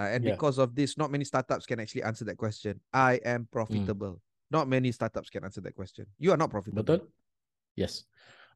Uh, 0.00 0.08
and 0.08 0.24
yeah. 0.24 0.32
because 0.32 0.56
of 0.56 0.72
this, 0.72 0.96
not 0.96 1.12
many 1.12 1.28
startups 1.28 1.66
can 1.66 1.76
actually 1.80 2.04
answer 2.08 2.24
that 2.24 2.40
question. 2.40 2.80
I 2.88 3.20
am 3.20 3.44
hmm. 3.44 3.52
profitable. 3.52 4.16
Mm. 4.16 4.24
Not 4.50 4.68
many 4.68 4.92
startups 4.92 5.28
can 5.28 5.44
answer 5.44 5.60
that 5.60 5.74
question. 5.74 6.06
You 6.16 6.32
are 6.32 6.38
not 6.38 6.48
profitable. 6.48 6.80
Betul? 6.80 7.04
Yes. 7.76 8.04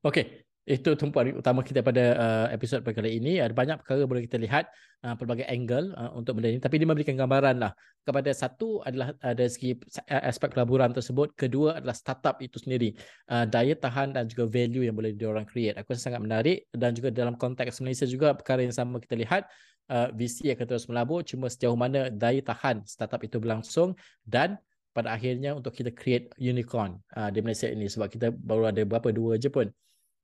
Okay. 0.04 0.46
Itu 0.62 0.94
tumpuan 0.94 1.34
utama 1.34 1.66
kita 1.66 1.82
pada 1.82 2.04
uh, 2.14 2.46
episod 2.54 2.78
kali 2.86 3.18
ini. 3.18 3.42
Ada 3.42 3.50
banyak 3.50 3.82
perkara 3.82 4.06
boleh 4.06 4.22
kita 4.30 4.38
lihat 4.38 4.70
uh, 5.02 5.18
pelbagai 5.18 5.42
angle 5.50 5.90
uh, 5.98 6.14
untuk 6.14 6.38
benda 6.38 6.54
ini. 6.54 6.62
Tapi 6.62 6.78
dia 6.78 6.86
memberikan 6.86 7.18
gambaran 7.18 7.58
lah. 7.58 7.74
Kepada 8.06 8.30
satu 8.30 8.78
adalah 8.86 9.10
uh, 9.26 9.34
dari 9.34 9.50
segi 9.50 9.74
aspek 10.06 10.54
pelaburan 10.54 10.94
tersebut. 10.94 11.34
Kedua 11.34 11.82
adalah 11.82 11.98
startup 11.98 12.38
itu 12.38 12.62
sendiri. 12.62 12.94
Uh, 13.26 13.42
daya 13.42 13.74
tahan 13.74 14.14
dan 14.14 14.30
juga 14.30 14.46
value 14.46 14.86
yang 14.86 14.94
boleh 14.94 15.10
diorang 15.18 15.42
create. 15.42 15.74
Aku 15.82 15.98
rasa 15.98 16.14
sangat 16.14 16.22
menarik. 16.22 16.70
Dan 16.70 16.94
juga 16.94 17.10
dalam 17.10 17.34
konteks 17.34 17.82
Malaysia 17.82 18.06
juga 18.06 18.30
perkara 18.30 18.62
yang 18.62 18.74
sama 18.74 19.02
kita 19.02 19.18
lihat. 19.18 19.50
Uh, 19.90 20.14
VC 20.14 20.54
akan 20.54 20.66
terus 20.70 20.86
melabur. 20.86 21.26
Cuma 21.26 21.50
sejauh 21.50 21.74
mana 21.74 22.06
daya 22.06 22.38
tahan 22.38 22.86
startup 22.86 23.18
itu 23.26 23.42
berlangsung. 23.42 23.98
Dan 24.22 24.54
pada 24.94 25.10
akhirnya 25.10 25.58
untuk 25.58 25.74
kita 25.74 25.90
create 25.90 26.30
unicorn 26.38 27.02
uh, 27.18 27.34
di 27.34 27.42
Malaysia 27.42 27.66
ini. 27.66 27.90
Sebab 27.90 28.06
kita 28.06 28.30
baru 28.30 28.70
ada 28.70 28.86
berapa? 28.86 29.10
Dua 29.10 29.34
je 29.34 29.50
pun 29.50 29.66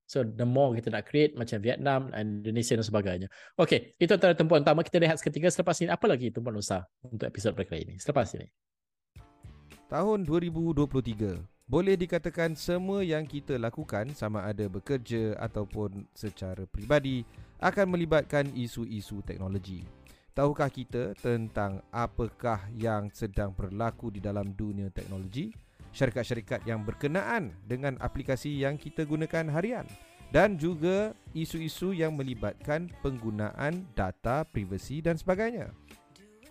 So 0.09 0.25
the 0.25 0.49
more 0.49 0.73
kita 0.73 0.89
nak 0.89 1.05
create 1.05 1.37
macam 1.37 1.61
Vietnam, 1.61 2.09
Indonesia 2.17 2.73
dan 2.73 2.87
sebagainya. 2.89 3.29
Okay, 3.61 3.93
itu 4.01 4.09
antara 4.09 4.33
tempuan 4.33 4.65
utama 4.65 4.81
kita 4.81 4.97
lihat 4.97 5.21
seketika 5.21 5.53
selepas 5.53 5.77
ini. 5.85 5.93
Apa 5.93 6.09
lagi 6.09 6.33
tempuan 6.33 6.57
usaha 6.57 6.81
untuk 7.05 7.29
episod 7.29 7.53
pada 7.53 7.69
kali 7.69 7.85
ini? 7.85 7.95
Selepas 8.01 8.33
ini. 8.33 8.49
Tahun 9.93 10.25
2023. 10.25 11.69
Boleh 11.69 12.01
dikatakan 12.01 12.57
semua 12.57 13.05
yang 13.05 13.29
kita 13.29 13.61
lakukan 13.61 14.17
sama 14.17 14.49
ada 14.49 14.65
bekerja 14.65 15.37
ataupun 15.37 16.09
secara 16.17 16.65
peribadi 16.65 17.29
akan 17.61 17.93
melibatkan 17.93 18.49
isu-isu 18.57 19.21
teknologi. 19.21 19.85
Tahukah 20.33 20.73
kita 20.73 21.13
tentang 21.21 21.85
apakah 21.93 22.65
yang 22.73 23.13
sedang 23.13 23.53
berlaku 23.53 24.09
di 24.09 24.25
dalam 24.25 24.57
dunia 24.57 24.89
teknologi? 24.89 25.53
Syarikat-syarikat 25.93 26.65
yang 26.69 26.85
berkenaan 26.85 27.55
dengan 27.65 27.97
aplikasi 28.03 28.53
yang 28.59 28.77
kita 28.77 29.05
gunakan 29.05 29.49
harian 29.53 29.87
dan 30.29 30.61
juga 30.61 31.17
isu-isu 31.33 31.97
yang 31.97 32.17
melibatkan 32.17 32.93
penggunaan 33.01 33.89
data 33.97 34.45
privasi 34.45 35.01
dan 35.01 35.17
sebagainya. 35.17 35.73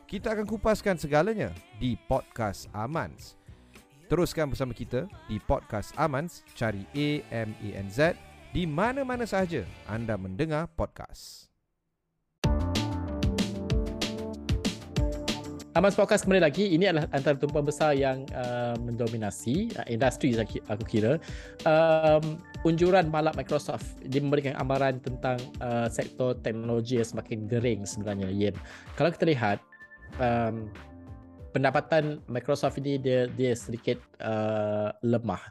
Kita 0.07 0.33
akan 0.33 0.47
kupaskan 0.47 0.95
segalanya 0.95 1.51
di 1.77 1.99
podcast 2.07 2.71
Amans. 2.71 3.35
Teruskan 4.07 4.47
bersama 4.47 4.71
kita 4.71 5.03
di 5.27 5.35
podcast 5.43 5.91
Amans, 5.99 6.47
cari 6.55 6.87
A 6.95 7.09
M 7.43 7.51
A 7.51 7.69
N 7.75 7.87
Z 7.91 8.15
di 8.55 8.63
mana-mana 8.63 9.27
sahaja 9.27 9.67
anda 9.83 10.15
mendengar 10.15 10.71
podcast. 10.79 11.46
Amas 15.77 15.93
Podcast 15.93 16.25
kembali 16.25 16.41
lagi. 16.41 16.73
Ini 16.73 16.89
adalah 16.89 17.05
antara 17.13 17.37
tumpuan 17.37 17.61
besar 17.61 17.93
yang 17.93 18.25
uh, 18.33 18.73
mendominasi 18.81 19.69
uh, 19.77 19.85
industri 19.85 20.33
aku 20.33 20.81
kira. 20.89 21.21
Um, 21.69 22.41
unjuran 22.65 23.13
malap 23.13 23.37
Microsoft 23.37 23.85
dia 24.01 24.17
memberikan 24.17 24.57
amaran 24.57 24.97
tentang 24.97 25.37
uh, 25.61 25.85
sektor 25.85 26.33
teknologi 26.41 26.97
yang 26.97 27.05
semakin 27.05 27.45
gering 27.45 27.85
sebenarnya. 27.85 28.25
Yeah. 28.33 28.57
Kalau 28.97 29.13
kita 29.13 29.29
lihat 29.29 29.61
um, 30.17 30.65
pendapatan 31.53 32.25
Microsoft 32.25 32.81
ini 32.81 32.97
dia 32.97 33.29
dia 33.29 33.53
sedikit 33.53 34.01
uh, 34.25 34.89
lemah 35.05 35.45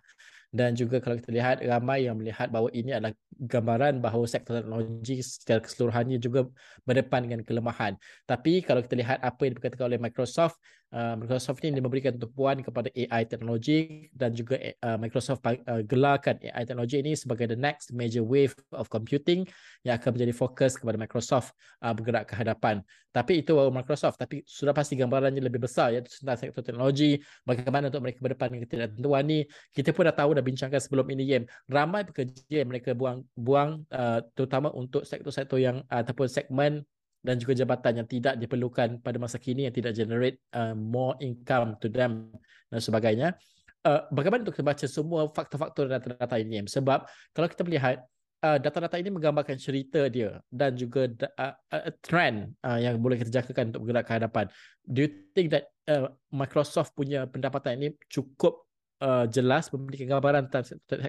dan 0.56 0.72
juga 0.72 0.96
kalau 1.04 1.20
kita 1.20 1.30
lihat 1.36 1.56
ramai 1.60 2.08
yang 2.08 2.16
melihat 2.16 2.48
bahawa 2.48 2.72
ini 2.72 2.96
adalah 2.96 3.12
gambaran 3.36 4.00
bahawa 4.00 4.24
sektor 4.24 4.56
teknologi 4.56 5.20
secara 5.20 5.60
keseluruhannya 5.60 6.16
juga 6.16 6.48
berdepan 6.88 7.28
dengan 7.28 7.40
kelemahan. 7.44 7.92
Tapi 8.24 8.64
kalau 8.64 8.80
kita 8.80 8.96
lihat 8.96 9.18
apa 9.20 9.40
yang 9.44 9.54
dikatakan 9.60 9.86
oleh 9.92 10.00
Microsoft, 10.00 10.56
uh, 10.92 11.14
Microsoft 11.18 11.62
ini 11.64 11.80
memberikan 11.80 12.14
tumpuan 12.14 12.62
kepada 12.62 12.92
AI 12.94 13.26
teknologi 13.26 14.06
dan 14.14 14.36
juga 14.36 14.58
uh, 14.58 14.98
Microsoft 15.00 15.42
uh, 15.42 15.82
gelarkan 15.82 16.38
AI 16.42 16.62
teknologi 16.62 17.02
ini 17.02 17.12
sebagai 17.18 17.50
the 17.50 17.58
next 17.58 17.90
major 17.90 18.22
wave 18.22 18.54
of 18.76 18.86
computing 18.92 19.42
yang 19.82 19.98
akan 19.98 20.14
menjadi 20.14 20.34
fokus 20.36 20.78
kepada 20.78 20.98
Microsoft 20.98 21.54
bergerak 21.80 22.26
ke 22.26 22.34
hadapan. 22.34 22.82
Tapi 23.14 23.40
itu 23.40 23.54
baru 23.54 23.70
Microsoft. 23.72 24.18
Tapi 24.20 24.42
sudah 24.44 24.74
pasti 24.74 24.98
gambarannya 24.98 25.40
lebih 25.40 25.62
besar 25.62 25.94
iaitu 25.94 26.10
tentang 26.20 26.36
sektor 26.36 26.60
teknologi, 26.60 27.16
bagaimana 27.46 27.88
untuk 27.88 28.02
mereka 28.02 28.18
berdepan 28.20 28.52
dengan 28.52 28.62
ketidaktentuan 28.66 29.22
ini. 29.30 29.40
Kita 29.72 29.94
pun 29.94 30.10
dah 30.10 30.16
tahu 30.16 30.36
dah 30.36 30.44
bincangkan 30.44 30.80
sebelum 30.82 31.06
ini, 31.14 31.22
Yem. 31.24 31.44
Ramai 31.70 32.04
pekerja 32.04 32.60
yang 32.66 32.68
mereka 32.68 32.92
buang 32.92 33.24
buang 33.38 33.86
terutama 34.34 34.74
untuk 34.74 35.06
sektor-sektor 35.06 35.56
yang 35.56 35.86
ataupun 35.86 36.26
segmen 36.26 36.82
dan 37.26 37.42
juga 37.42 37.58
jabatan 37.58 38.02
yang 38.02 38.08
tidak 38.08 38.38
diperlukan 38.38 39.02
pada 39.02 39.18
masa 39.18 39.42
kini 39.42 39.66
yang 39.66 39.74
tidak 39.74 39.98
generate 39.98 40.38
uh, 40.54 40.78
more 40.78 41.18
income 41.18 41.74
to 41.82 41.90
them 41.90 42.30
dan 42.70 42.78
sebagainya. 42.78 43.34
Uh, 43.82 44.06
bagaimana 44.14 44.46
untuk 44.46 44.54
kita 44.54 44.66
baca 44.66 44.86
semua 44.86 45.26
faktor-faktor 45.34 45.90
data-data 45.90 46.38
ini? 46.38 46.62
Sebab 46.70 47.06
kalau 47.34 47.46
kita 47.50 47.62
melihat 47.66 48.06
uh, 48.46 48.58
data-data 48.62 48.96
ini 49.02 49.10
menggambarkan 49.10 49.58
cerita 49.58 50.06
dia 50.06 50.38
dan 50.50 50.78
juga 50.78 51.10
uh, 51.38 51.54
uh, 51.74 51.90
trend 52.02 52.54
uh, 52.62 52.78
yang 52.78 52.98
boleh 53.02 53.18
kita 53.18 53.42
jangkakan 53.42 53.74
untuk 53.74 53.86
bergerak 53.86 54.04
ke 54.06 54.12
hadapan. 54.22 54.44
Do 54.86 55.06
you 55.06 55.10
think 55.34 55.50
that 55.50 55.70
uh, 55.90 56.10
Microsoft 56.30 56.94
punya 56.94 57.26
pendapatan 57.26 57.82
ini 57.82 57.88
cukup 58.10 58.66
uh, 59.02 59.26
jelas 59.26 59.68
memberikan 59.72 60.18
gambaran 60.18 60.48
tentang 60.48 60.64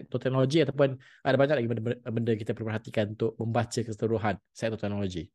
teknologi 0.10 0.64
ataupun 0.64 0.98
ada 1.24 1.36
banyak 1.38 1.56
lagi 1.64 1.68
benda-benda 1.70 2.32
kita 2.36 2.52
perlu 2.58 2.74
perhatikan 2.74 3.14
untuk 3.14 3.38
membaca 3.38 3.80
keseluruhan 3.80 4.36
sektor 4.52 4.80
teknologi. 4.80 5.30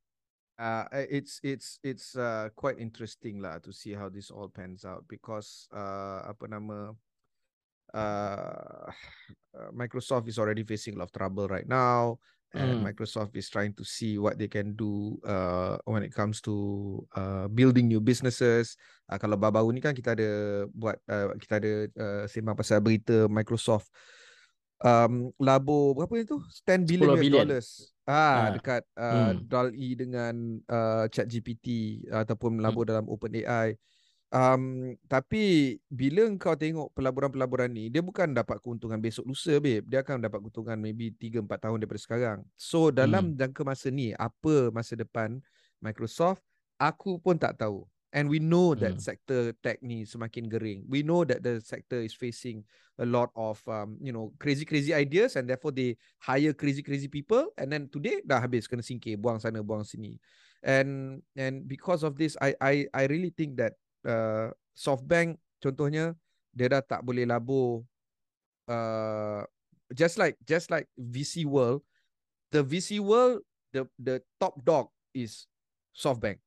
Uh, 0.63 0.87
it's 1.11 1.43
it's 1.43 1.83
it's 1.83 2.15
uh, 2.15 2.47
quite 2.55 2.79
interesting 2.79 3.43
lah 3.43 3.59
to 3.59 3.75
see 3.75 3.91
how 3.99 4.07
this 4.07 4.31
all 4.31 4.47
pans 4.47 4.87
out 4.87 5.03
because 5.11 5.67
uh, 5.75 6.23
apa 6.23 6.47
nama 6.47 6.95
uh, 7.91 8.87
Microsoft 9.75 10.31
is 10.31 10.39
already 10.39 10.63
facing 10.63 10.95
a 10.95 11.03
lot 11.03 11.11
of 11.11 11.15
trouble 11.19 11.51
right 11.51 11.67
now 11.67 12.15
and 12.55 12.79
mm. 12.79 12.85
Microsoft 12.85 13.35
is 13.35 13.49
trying 13.49 13.75
to 13.75 13.83
see 13.83 14.23
what 14.23 14.39
they 14.39 14.47
can 14.47 14.77
do 14.77 15.19
uh, 15.25 15.83
when 15.89 16.05
it 16.05 16.15
comes 16.15 16.41
to 16.45 16.55
uh, 17.17 17.49
building 17.49 17.89
new 17.89 18.01
businesses. 18.01 18.77
Uh, 19.09 19.17
kalau 19.17 19.41
baru-baru 19.41 19.73
ni 19.73 19.81
kan 19.81 19.97
kita 19.97 20.15
ada 20.15 20.31
buat 20.71 21.01
uh, 21.09 21.33
kita 21.41 21.55
ada 21.59 21.73
uh, 21.97 22.25
sembang 22.29 22.55
pasal 22.55 22.79
berita 22.85 23.27
Microsoft 23.27 23.91
um, 24.83 25.31
labo 25.39 25.95
berapa 25.95 26.15
itu 26.21 26.37
10 26.67 26.85
billion, 26.85 27.17
billion. 27.17 27.47
dollars 27.47 27.95
ah 28.03 28.51
ha. 28.51 28.59
dekat 28.59 28.83
uh, 28.99 29.31
hmm. 29.31 29.47
DALL-E 29.47 29.89
dengan 29.95 30.35
uh, 30.67 31.07
ChatGPT 31.07 31.67
ataupun 32.11 32.59
labo 32.59 32.83
hmm. 32.83 32.89
dalam 32.91 33.05
OpenAI. 33.07 33.79
Um, 34.33 34.97
tapi 35.13 35.77
bila 35.93 36.25
kau 36.41 36.57
tengok 36.57 36.97
pelaburan-pelaburan 36.97 37.69
ni, 37.69 37.93
dia 37.93 38.01
bukan 38.01 38.33
dapat 38.33 38.65
keuntungan 38.65 38.97
besok 38.97 39.29
lusa, 39.29 39.61
babe. 39.61 39.85
Dia 39.85 40.01
akan 40.01 40.25
dapat 40.25 40.41
keuntungan 40.41 40.81
maybe 40.81 41.13
3-4 41.13 41.69
tahun 41.69 41.77
daripada 41.85 42.01
sekarang. 42.01 42.39
So, 42.57 42.89
dalam 42.89 43.37
hmm. 43.37 43.37
jangka 43.37 43.61
masa 43.61 43.93
ni, 43.93 44.17
apa 44.17 44.73
masa 44.73 44.97
depan 44.97 45.37
Microsoft, 45.85 46.41
aku 46.81 47.21
pun 47.21 47.37
tak 47.37 47.61
tahu. 47.61 47.85
And 48.13 48.29
we 48.29 48.39
know 48.39 48.77
that 48.77 49.01
hmm. 49.01 49.05
sector 49.05 49.57
tech 49.65 49.81
ni 49.81 50.05
semakin 50.05 50.53
gering. 50.53 50.85
We 50.85 51.01
know 51.01 51.25
that 51.25 51.41
the 51.41 51.65
sector 51.65 51.97
is 52.05 52.13
facing 52.13 52.61
a 53.01 53.09
lot 53.09 53.33
of, 53.33 53.57
um, 53.65 53.97
you 54.05 54.13
know, 54.13 54.37
crazy-crazy 54.37 54.93
ideas 54.93 55.37
and 55.41 55.49
therefore 55.49 55.73
they 55.73 55.97
hire 56.21 56.53
crazy-crazy 56.53 57.09
people. 57.09 57.49
And 57.57 57.73
then 57.73 57.89
today, 57.89 58.21
dah 58.21 58.37
habis 58.37 58.69
kena 58.69 58.85
singkir, 58.85 59.17
buang 59.17 59.41
sana, 59.41 59.65
buang 59.65 59.89
sini. 59.89 60.21
And 60.61 61.25
and 61.35 61.65
because 61.65 62.05
of 62.05 62.21
this, 62.21 62.37
I 62.37 62.53
I 62.61 62.75
I 62.93 63.09
really 63.09 63.33
think 63.33 63.57
that 63.57 63.81
uh, 64.05 64.53
SoftBank 64.77 65.41
contohnya 65.59 66.13
dia 66.53 66.69
dah 66.69 66.85
tak 66.85 67.01
boleh 67.01 67.25
labur 67.25 67.81
uh, 68.69 69.43
just 69.97 70.21
like 70.21 70.37
just 70.45 70.69
like 70.69 70.85
VC 71.01 71.49
world 71.49 71.81
the 72.53 72.61
VC 72.61 73.01
world 73.01 73.41
the 73.73 73.89
the 73.97 74.21
top 74.37 74.61
dog 74.61 74.93
is 75.17 75.49
SoftBank 75.97 76.41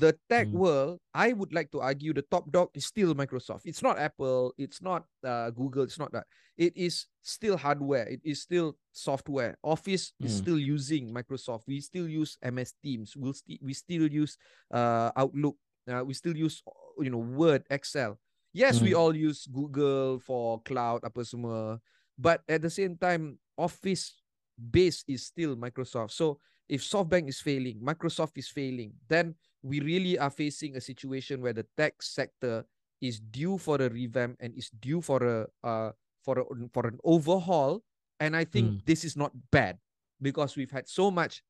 the 0.00 0.16
tech 0.28 0.48
hmm. 0.48 0.58
world 0.58 0.98
I 1.12 1.36
would 1.36 1.52
like 1.52 1.70
to 1.76 1.80
argue 1.84 2.16
the 2.16 2.24
top 2.24 2.50
dog 2.50 2.72
is 2.72 2.86
still 2.88 3.14
Microsoft 3.14 3.68
it's 3.68 3.84
not 3.84 4.00
Apple 4.00 4.56
it's 4.56 4.80
not 4.80 5.04
uh, 5.20 5.50
Google 5.52 5.84
it's 5.84 5.98
not 5.98 6.12
that 6.12 6.24
it 6.56 6.72
is 6.76 7.06
still 7.20 7.56
hardware 7.56 8.08
it 8.08 8.20
is 8.24 8.40
still 8.40 8.76
software 8.92 9.56
Office 9.62 10.12
hmm. 10.18 10.26
is 10.26 10.36
still 10.36 10.58
using 10.58 11.12
Microsoft 11.12 11.68
we 11.68 11.80
still 11.80 12.08
use 12.08 12.40
MS 12.40 12.74
Teams 12.82 13.12
we'll 13.16 13.36
st- 13.36 13.60
we 13.62 13.76
still 13.76 14.08
use 14.08 14.40
uh, 14.72 15.12
Outlook 15.16 15.56
uh, 15.88 16.04
we 16.04 16.14
still 16.14 16.36
use 16.36 16.62
you 16.98 17.10
know 17.10 17.18
Word, 17.18 17.64
Excel. 17.70 18.18
Yes, 18.52 18.78
mm. 18.78 18.82
we 18.82 18.94
all 18.94 19.14
use 19.14 19.46
Google 19.46 20.18
for 20.18 20.60
cloud 20.62 21.06
apa 21.06 21.22
semua, 21.22 21.78
but 22.18 22.42
at 22.50 22.62
the 22.62 22.70
same 22.70 22.98
time, 22.98 23.38
Office 23.54 24.18
base 24.58 25.06
is 25.06 25.26
still 25.26 25.54
Microsoft. 25.54 26.10
So 26.12 26.42
if 26.66 26.82
SoftBank 26.82 27.30
is 27.30 27.40
failing, 27.40 27.78
Microsoft 27.78 28.34
is 28.36 28.50
failing, 28.50 28.92
then 29.06 29.38
we 29.62 29.80
really 29.80 30.18
are 30.18 30.30
facing 30.30 30.76
a 30.76 30.80
situation 30.80 31.40
where 31.40 31.52
the 31.52 31.66
tech 31.76 32.02
sector 32.02 32.64
is 33.00 33.20
due 33.20 33.58
for 33.58 33.76
a 33.76 33.88
revamp 33.88 34.36
and 34.40 34.54
is 34.56 34.70
due 34.80 35.00
for 35.00 35.22
a 35.24 35.66
uh, 35.66 35.92
for 36.22 36.40
a, 36.40 36.44
for 36.72 36.86
an 36.86 36.98
overhaul. 37.04 37.82
And 38.20 38.36
I 38.36 38.44
think 38.44 38.70
mm. 38.70 38.84
this 38.84 39.04
is 39.04 39.16
not 39.16 39.32
bad 39.50 39.78
because 40.20 40.56
we've 40.56 40.70
had 40.70 40.88
so 40.88 41.10
much 41.10 41.42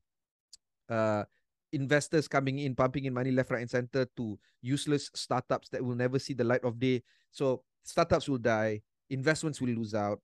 uh, 0.89 1.23
investors 1.73 2.27
coming 2.27 2.59
in, 2.59 2.75
pumping 2.75 3.05
in 3.05 3.13
money 3.13 3.31
left, 3.31 3.51
right, 3.51 3.61
and 3.61 3.69
center 3.69 4.05
to 4.17 4.39
useless 4.61 5.11
startups 5.13 5.69
that 5.69 5.83
will 5.83 5.95
never 5.95 6.19
see 6.19 6.33
the 6.33 6.43
light 6.43 6.63
of 6.63 6.79
day. 6.79 7.03
So 7.31 7.63
startups 7.83 8.29
will 8.29 8.37
die, 8.37 8.81
investments 9.09 9.59
will 9.59 9.69
lose 9.69 9.93
out, 9.93 10.19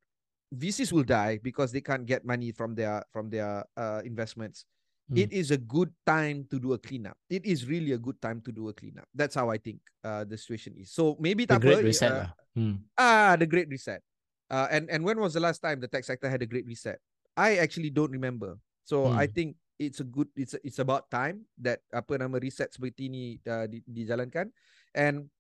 VCs 0.55 0.93
will 0.93 1.03
die 1.03 1.39
because 1.43 1.71
they 1.71 1.81
can't 1.81 2.05
get 2.05 2.23
money 2.23 2.51
from 2.51 2.75
their 2.75 3.03
from 3.11 3.29
their 3.29 3.65
uh, 3.75 4.01
investments. 4.05 4.65
Mm. 5.07 5.23
It 5.23 5.31
is 5.31 5.55
a 5.55 5.57
good 5.57 5.87
time 6.03 6.43
to 6.51 6.59
do 6.59 6.75
a 6.75 6.79
cleanup. 6.79 7.15
It 7.31 7.47
is 7.47 7.63
really 7.63 7.95
a 7.95 7.97
good 7.97 8.19
time 8.19 8.43
to 8.43 8.51
do 8.51 8.67
a 8.67 8.73
cleanup. 8.75 9.07
That's 9.15 9.35
how 9.39 9.47
I 9.47 9.55
think 9.55 9.79
uh, 10.03 10.27
the 10.27 10.35
situation 10.35 10.75
is. 10.75 10.91
So 10.91 11.15
maybe 11.15 11.47
the 11.47 11.55
great 11.59 11.79
apa, 11.79 11.87
reset. 11.87 12.11
Uh, 12.11 12.27
hmm. 12.51 12.75
Ah, 12.99 13.39
the 13.39 13.47
great 13.47 13.71
reset. 13.71 14.03
Uh, 14.51 14.67
and 14.67 14.91
and 14.91 15.07
when 15.07 15.15
was 15.19 15.31
the 15.31 15.39
last 15.39 15.63
time 15.63 15.79
the 15.79 15.87
tech 15.87 16.03
sector 16.03 16.27
had 16.27 16.43
a 16.43 16.49
great 16.49 16.67
reset? 16.67 16.99
I 17.39 17.63
actually 17.63 17.87
don't 17.87 18.11
remember. 18.11 18.59
So 18.83 19.07
hmm. 19.07 19.15
I 19.15 19.31
think 19.31 19.55
it's 19.79 20.03
a 20.03 20.07
good 20.07 20.27
it's 20.35 20.59
it's 20.59 20.83
about 20.83 21.07
time 21.07 21.47
that 21.63 21.79
apa 21.95 22.19
nama 22.19 22.35
reset 22.35 22.75
seperti 22.75 23.07
ini 23.07 23.39
uh, 23.47 23.63
di, 23.63 23.79
dijalankan. 23.87 24.51
And 24.91 25.31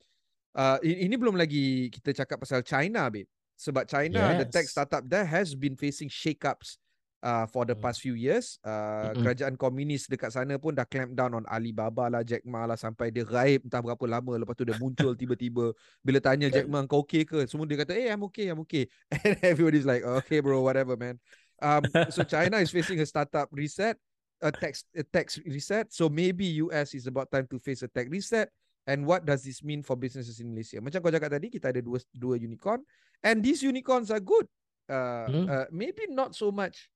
uh, 0.55 0.79
ini 0.79 1.19
belum 1.19 1.35
lagi 1.35 1.91
kita 1.91 2.23
cakap 2.23 2.39
pasal 2.39 2.63
China, 2.63 3.11
babe. 3.11 3.27
Sebab 3.57 3.83
China, 3.89 4.31
yes. 4.31 4.39
the 4.39 4.47
tech 4.47 4.67
startup 4.69 5.03
there 5.03 5.25
has 5.27 5.57
been 5.57 5.75
facing 5.75 6.07
shake-ups 6.07 6.79
uh, 7.23 7.45
for 7.49 7.65
the 7.65 7.73
hmm. 7.73 7.83
past 7.83 8.01
few 8.01 8.13
years. 8.13 8.59
Uh, 8.61 8.69
mm-hmm. 9.11 9.21
Kerajaan 9.23 9.53
komunis 9.57 10.05
dekat 10.05 10.33
sana 10.33 10.57
pun 10.61 10.75
dah 10.75 10.85
clamp 10.85 11.13
down 11.17 11.33
on 11.33 11.45
Alibaba 11.49 12.09
lah, 12.11 12.21
Jack 12.21 12.45
Ma 12.45 12.69
lah 12.69 12.77
sampai 12.77 13.09
dia 13.09 13.25
raib 13.25 13.65
entah 13.65 13.81
berapa 13.81 14.05
lama. 14.05 14.37
Lepas 14.37 14.53
tu 14.57 14.65
dia 14.67 14.77
muncul 14.77 15.13
tiba-tiba. 15.21 15.73
Bila 16.01 16.19
tanya 16.21 16.51
Jack 16.51 16.67
Ma, 16.69 16.83
kau 16.85 17.01
okay 17.01 17.25
ke? 17.25 17.45
Semua 17.49 17.65
dia 17.65 17.81
kata, 17.81 17.93
eh, 17.97 18.09
hey, 18.09 18.13
I'm 18.13 18.23
okay, 18.29 18.45
I'm 18.51 18.61
okay. 18.65 18.85
And 19.25 19.37
everybody's 19.41 19.87
like, 19.87 20.05
okay 20.23 20.39
bro, 20.41 20.61
whatever 20.61 20.97
man. 20.97 21.17
Um, 21.57 21.81
so 22.13 22.21
China 22.21 22.61
is 22.61 22.69
facing 22.69 23.01
a 23.01 23.07
startup 23.07 23.49
reset, 23.49 23.97
a 24.45 24.53
tax, 24.53 24.85
a 24.93 25.01
tax 25.01 25.41
reset. 25.41 25.89
So 25.89 26.05
maybe 26.05 26.61
US 26.69 26.93
is 26.93 27.09
about 27.09 27.33
time 27.33 27.49
to 27.49 27.57
face 27.57 27.81
a 27.81 27.89
tech 27.89 28.13
reset. 28.13 28.53
And 28.87 29.03
what 29.03 29.27
does 29.27 29.43
this 29.43 29.65
mean 29.67 29.83
for 29.83 29.99
businesses 29.99 30.39
in 30.39 30.47
Malaysia? 30.55 30.79
Macam 30.79 31.03
kau 31.03 31.11
cakap 31.11 31.27
tadi, 31.27 31.51
kita 31.51 31.75
ada 31.75 31.83
dua 31.83 31.99
dua 32.15 32.39
unicorn. 32.39 32.79
And 33.19 33.43
these 33.43 33.59
unicorns 33.59 34.13
are 34.13 34.23
good. 34.23 34.47
Uh, 34.87 35.27
hmm. 35.27 35.45
uh, 35.51 35.67
maybe 35.67 36.07
not 36.07 36.31
so 36.31 36.47
much 36.47 36.87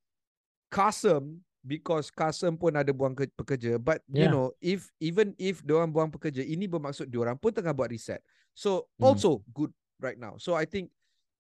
custom 0.72 1.44
because 1.62 2.10
custom 2.10 2.58
pun 2.58 2.74
ada 2.74 2.90
buang 2.90 3.14
ke- 3.14 3.30
pekerja 3.38 3.78
but 3.78 4.02
yeah. 4.10 4.26
you 4.26 4.28
know 4.32 4.50
if 4.58 4.90
even 4.98 5.36
if 5.38 5.62
diorang 5.62 5.94
buang 5.94 6.10
pekerja 6.10 6.42
ini 6.42 6.66
bermaksud 6.66 7.06
diorang 7.06 7.38
pun 7.38 7.54
tengah 7.54 7.76
buat 7.76 7.92
reset 7.94 8.24
so 8.56 8.90
mm. 8.98 9.06
also 9.06 9.44
good 9.54 9.70
right 10.02 10.18
now 10.18 10.34
so 10.42 10.58
i 10.58 10.66
think 10.66 10.90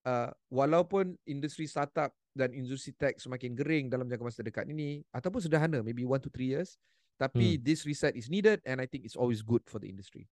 uh, 0.05 0.29
walaupun 0.53 1.17
industri 1.25 1.65
startup 1.65 2.13
dan 2.37 2.53
industri 2.53 2.93
tech 2.93 3.17
semakin 3.17 3.57
gering 3.57 3.85
dalam 3.89 4.05
jangka 4.05 4.23
masa 4.29 4.45
dekat 4.45 4.69
ini 4.69 5.01
ataupun 5.09 5.41
sederhana 5.41 5.81
maybe 5.81 6.05
1 6.05 6.21
to 6.21 6.29
3 6.29 6.53
years 6.53 6.77
tapi 7.17 7.57
mm. 7.57 7.61
this 7.65 7.87
reset 7.89 8.13
is 8.13 8.29
needed 8.29 8.61
and 8.67 8.77
i 8.77 8.85
think 8.85 9.01
it's 9.01 9.17
always 9.17 9.41
good 9.41 9.65
for 9.65 9.81
the 9.81 9.89
industry 9.89 10.29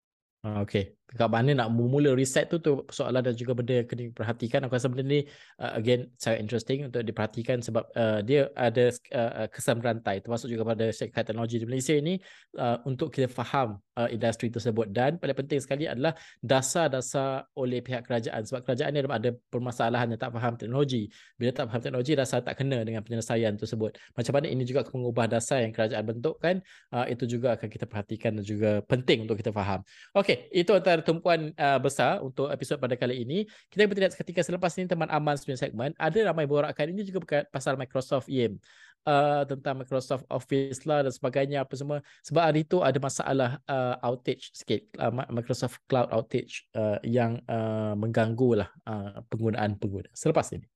Ah, 0.45 0.61
okay. 0.61 0.93
Kat 1.07 1.31
mana 1.31 1.55
nak 1.55 1.71
mula 1.71 2.11
reset 2.11 2.51
tu 2.51 2.59
tu 2.59 2.83
soalan 2.91 3.23
dan 3.23 3.31
juga 3.31 3.55
benda 3.55 3.79
yang 3.79 3.87
kena 3.87 4.11
diperhatikan. 4.11 4.59
Aku 4.67 4.75
rasa 4.75 4.91
benda 4.91 5.07
ni 5.07 5.23
uh, 5.55 5.71
again 5.79 6.11
sangat 6.19 6.43
interesting 6.43 6.91
untuk 6.91 6.99
diperhatikan 6.99 7.63
sebab 7.63 7.87
uh, 7.95 8.19
dia 8.19 8.51
ada 8.59 8.91
uh, 9.15 9.47
kesan 9.47 9.79
berantai 9.79 10.19
termasuk 10.19 10.51
juga 10.51 10.67
pada 10.67 10.91
syarikat 10.91 11.31
teknologi 11.31 11.63
di 11.63 11.65
Malaysia 11.65 11.95
ini 11.95 12.19
uh, 12.59 12.83
untuk 12.83 13.15
kita 13.15 13.31
faham 13.31 13.79
uh, 13.95 14.11
industri 14.11 14.51
tersebut 14.51 14.91
dan 14.91 15.15
paling 15.15 15.31
penting 15.31 15.63
sekali 15.63 15.87
adalah 15.87 16.11
dasar-dasar 16.43 17.47
oleh 17.55 17.79
pihak 17.79 18.03
kerajaan 18.03 18.43
sebab 18.43 18.67
kerajaan 18.67 18.91
ni 18.91 19.07
ada 19.07 19.31
permasalahan 19.47 20.11
yang 20.11 20.19
tak 20.19 20.35
faham 20.35 20.59
teknologi. 20.59 21.07
Bila 21.39 21.55
tak 21.55 21.71
faham 21.71 21.87
teknologi 21.87 22.19
rasa 22.19 22.43
tak 22.43 22.59
kena 22.59 22.83
dengan 22.83 22.99
penyelesaian 22.99 23.55
tersebut. 23.55 23.95
Macam 24.11 24.35
mana 24.35 24.51
ini 24.51 24.67
juga 24.67 24.83
akan 24.83 24.91
mengubah 24.99 25.39
dasar 25.39 25.63
yang 25.63 25.71
kerajaan 25.71 26.03
bentukkan 26.03 26.59
uh, 26.91 27.07
itu 27.07 27.23
juga 27.31 27.55
akan 27.55 27.71
kita 27.71 27.87
perhatikan 27.87 28.35
dan 28.35 28.43
juga 28.43 28.83
penting 28.83 29.23
untuk 29.23 29.39
kita 29.39 29.55
faham. 29.55 29.79
Okay. 30.11 30.26
Okey, 30.27 30.51
itu 30.51 30.75
antara 30.75 30.99
tumpuan 30.99 31.55
uh, 31.55 31.79
besar 31.79 32.19
untuk 32.19 32.51
episod 32.51 32.75
pada 32.75 32.99
kali 32.99 33.23
ini. 33.23 33.47
Kita 33.71 33.87
bertindak 33.87 34.11
seketika 34.11 34.43
selepas 34.43 34.75
ini 34.75 34.83
teman 34.83 35.07
Aman 35.07 35.39
punya 35.39 35.55
segmen. 35.55 35.95
Ada 35.95 36.27
ramai 36.27 36.43
borakan 36.43 36.91
ini 36.91 37.07
juga 37.07 37.47
pasal 37.47 37.79
Microsoft 37.79 38.27
IM. 38.27 38.59
Uh, 39.07 39.47
tentang 39.47 39.79
Microsoft 39.79 40.27
Office 40.27 40.83
lah 40.83 41.07
dan 41.07 41.15
sebagainya 41.15 41.63
apa 41.63 41.79
semua. 41.79 42.03
Sebab 42.27 42.43
hari 42.43 42.67
itu 42.67 42.83
ada 42.83 42.99
masalah 42.99 43.63
uh, 43.71 43.95
outage 44.03 44.51
sikit. 44.51 44.83
Uh, 44.99 45.15
Microsoft 45.31 45.79
Cloud 45.87 46.11
outage 46.11 46.67
uh, 46.75 46.99
yang 47.07 47.39
uh, 47.47 47.95
mengganggu 47.95 48.67
lah 48.67 48.69
uh, 48.83 49.23
penggunaan 49.31 49.79
pengguna. 49.79 50.11
Selepas 50.11 50.51
ini. 50.51 50.67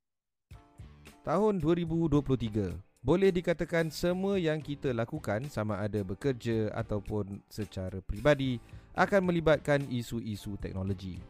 Tahun 1.28 1.60
2023 1.60 3.04
boleh 3.04 3.36
dikatakan 3.36 3.92
semua 3.92 4.40
yang 4.40 4.64
kita 4.64 4.96
lakukan 4.96 5.44
sama 5.52 5.82
ada 5.84 6.00
bekerja 6.08 6.72
ataupun 6.72 7.44
secara 7.52 8.00
peribadi 8.00 8.64
akan 8.96 9.22
melibatkan 9.32 9.88
isu-isu 9.88 10.60
teknologi. 10.60 11.22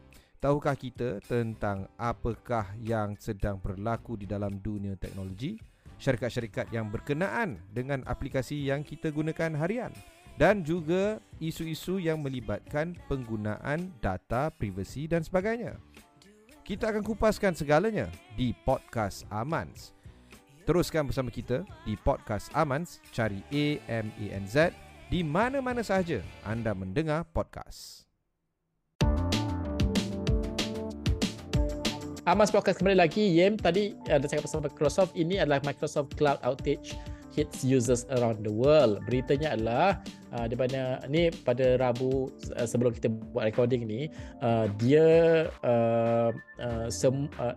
Tahukah 0.42 0.74
kita 0.74 1.22
tentang 1.22 1.86
apakah 1.94 2.74
yang 2.82 3.14
sedang 3.14 3.62
berlaku 3.62 4.18
di 4.18 4.26
dalam 4.26 4.58
dunia 4.58 4.98
teknologi? 4.98 5.54
Syarikat-syarikat 6.02 6.74
yang 6.74 6.90
berkenaan 6.90 7.62
dengan 7.70 8.02
aplikasi 8.10 8.58
yang 8.58 8.82
kita 8.82 9.14
gunakan 9.14 9.54
harian 9.54 9.94
dan 10.34 10.66
juga 10.66 11.22
isu-isu 11.38 12.02
yang 12.02 12.18
melibatkan 12.18 12.98
penggunaan 13.06 13.94
data 14.02 14.50
privasi 14.50 15.06
dan 15.06 15.22
sebagainya. 15.22 15.78
Kita 16.66 16.90
akan 16.90 17.06
kupaskan 17.06 17.54
segalanya 17.54 18.10
di 18.34 18.50
podcast 18.66 19.22
Amans. 19.30 19.94
Teruskan 20.62 21.10
bersama 21.10 21.30
kita 21.30 21.66
di 21.82 21.98
podcast 21.98 22.50
Amans, 22.54 23.02
cari 23.10 23.42
A 23.50 23.66
M 23.90 24.10
A 24.10 24.26
N 24.38 24.46
Z 24.46 24.70
di 25.12 25.20
mana-mana 25.20 25.84
sahaja 25.84 26.24
anda 26.40 26.72
mendengar 26.72 27.28
podcast. 27.36 28.08
Amans 32.24 32.48
podcast 32.48 32.80
kembali 32.80 32.96
lagi. 32.96 33.20
Yem 33.20 33.60
tadi 33.60 33.92
ada 34.08 34.24
cakap 34.24 34.48
pasal 34.48 34.64
Microsoft. 34.64 35.12
Ini 35.12 35.44
adalah 35.44 35.60
Microsoft 35.68 36.16
Cloud 36.16 36.40
outage 36.40 36.96
hits 37.36 37.60
users 37.60 38.08
around 38.16 38.40
the 38.40 38.48
world. 38.48 39.04
Beritanya 39.04 39.52
adalah 39.52 40.00
uh, 40.32 40.48
di 40.48 40.56
mana 40.56 41.04
ni 41.12 41.28
pada 41.28 41.76
Rabu 41.76 42.32
uh, 42.56 42.64
sebelum 42.64 42.96
kita 42.96 43.12
buat 43.36 43.52
recording 43.52 43.84
ni 43.84 44.08
uh, 44.40 44.64
dia 44.80 45.44
uh, 45.60 46.32
uh, 46.56 46.88
sem, 46.88 47.28
uh, 47.36 47.52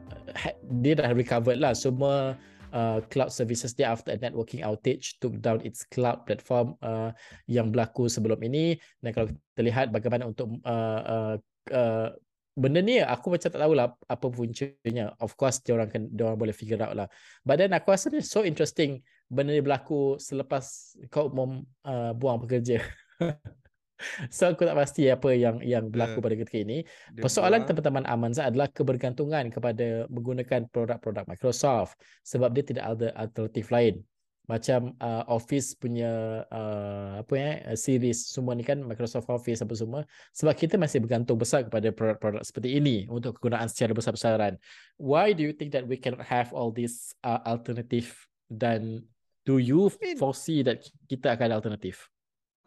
dia 0.84 1.00
dah 1.00 1.15
recovered 1.15 1.63
lah 1.63 1.72
semua 1.72 2.36
uh, 2.76 3.00
cloud 3.08 3.32
services 3.32 3.72
dia 3.72 3.96
after 3.96 4.12
a 4.12 4.20
networking 4.20 4.62
outage 4.68 5.16
took 5.24 5.40
down 5.40 5.64
its 5.64 5.88
cloud 5.88 6.28
platform 6.28 6.76
uh, 6.84 7.16
yang 7.48 7.72
berlaku 7.72 8.12
sebelum 8.12 8.38
ini. 8.44 8.76
Dan 9.00 9.16
kalau 9.16 9.32
kita 9.32 9.62
lihat 9.64 9.86
bagaimana 9.96 10.28
untuk 10.28 10.60
uh, 10.68 11.02
uh, 11.08 11.36
uh, 11.72 12.08
benda 12.56 12.80
ni 12.84 13.00
aku 13.00 13.32
macam 13.32 13.48
tak 13.48 13.62
tahulah 13.64 13.96
apa 13.96 14.28
puncanya. 14.28 15.16
Of 15.24 15.40
course 15.40 15.64
dia 15.64 15.80
orang 15.80 15.90
dia 16.12 16.24
orang 16.28 16.40
boleh 16.40 16.56
figure 16.56 16.84
out 16.84 16.94
lah. 16.94 17.08
But 17.48 17.64
then 17.64 17.72
aku 17.72 17.96
rasa 17.96 18.12
ni 18.12 18.20
so 18.20 18.44
interesting 18.44 19.00
benda 19.32 19.56
ni 19.56 19.64
berlaku 19.64 20.20
selepas 20.22 21.00
kau 21.10 21.32
umum 21.32 21.64
uh, 21.88 22.14
buang 22.14 22.44
pekerja 22.44 22.84
So 24.28 24.52
aku 24.52 24.68
tak 24.68 24.76
pasti 24.76 25.08
apa 25.08 25.32
yang 25.32 25.64
yang 25.64 25.88
berlaku 25.88 26.20
pada 26.20 26.36
ketika 26.36 26.60
ini. 26.60 26.84
Persoalan 27.16 27.64
teman-teman 27.64 28.04
Aman 28.08 28.36
adalah 28.36 28.68
kebergantungan 28.68 29.48
kepada 29.48 30.08
menggunakan 30.12 30.68
produk-produk 30.70 31.24
Microsoft 31.28 31.96
sebab 32.28 32.52
dia 32.52 32.64
tidak 32.68 32.86
ada 32.86 33.08
alternatif 33.16 33.72
lain. 33.72 34.04
Macam 34.46 34.94
uh, 35.02 35.26
Office 35.26 35.74
punya 35.74 36.46
uh, 36.54 37.26
apa 37.26 37.34
ya 37.34 37.50
series 37.74 38.30
semua 38.30 38.54
ni 38.54 38.62
kan 38.62 38.78
Microsoft 38.78 39.26
Office 39.26 39.66
apa 39.66 39.74
semua 39.74 40.02
sebab 40.38 40.54
kita 40.54 40.78
masih 40.78 41.02
bergantung 41.02 41.42
besar 41.42 41.66
kepada 41.66 41.90
produk-produk 41.90 42.46
seperti 42.46 42.78
ini 42.78 43.10
untuk 43.10 43.42
kegunaan 43.42 43.66
secara 43.66 43.98
besar-besaran. 43.98 44.62
Why 45.02 45.34
do 45.34 45.42
you 45.42 45.50
think 45.50 45.74
that 45.74 45.90
we 45.90 45.98
cannot 45.98 46.30
have 46.30 46.54
all 46.54 46.70
this 46.70 47.18
uh, 47.26 47.42
alternative 47.42 48.14
dan 48.54 49.02
do 49.50 49.58
you 49.58 49.90
foresee 50.22 50.62
that 50.62 50.86
kita 51.10 51.34
akan 51.34 51.50
ada 51.50 51.58
alternatif? 51.58 52.06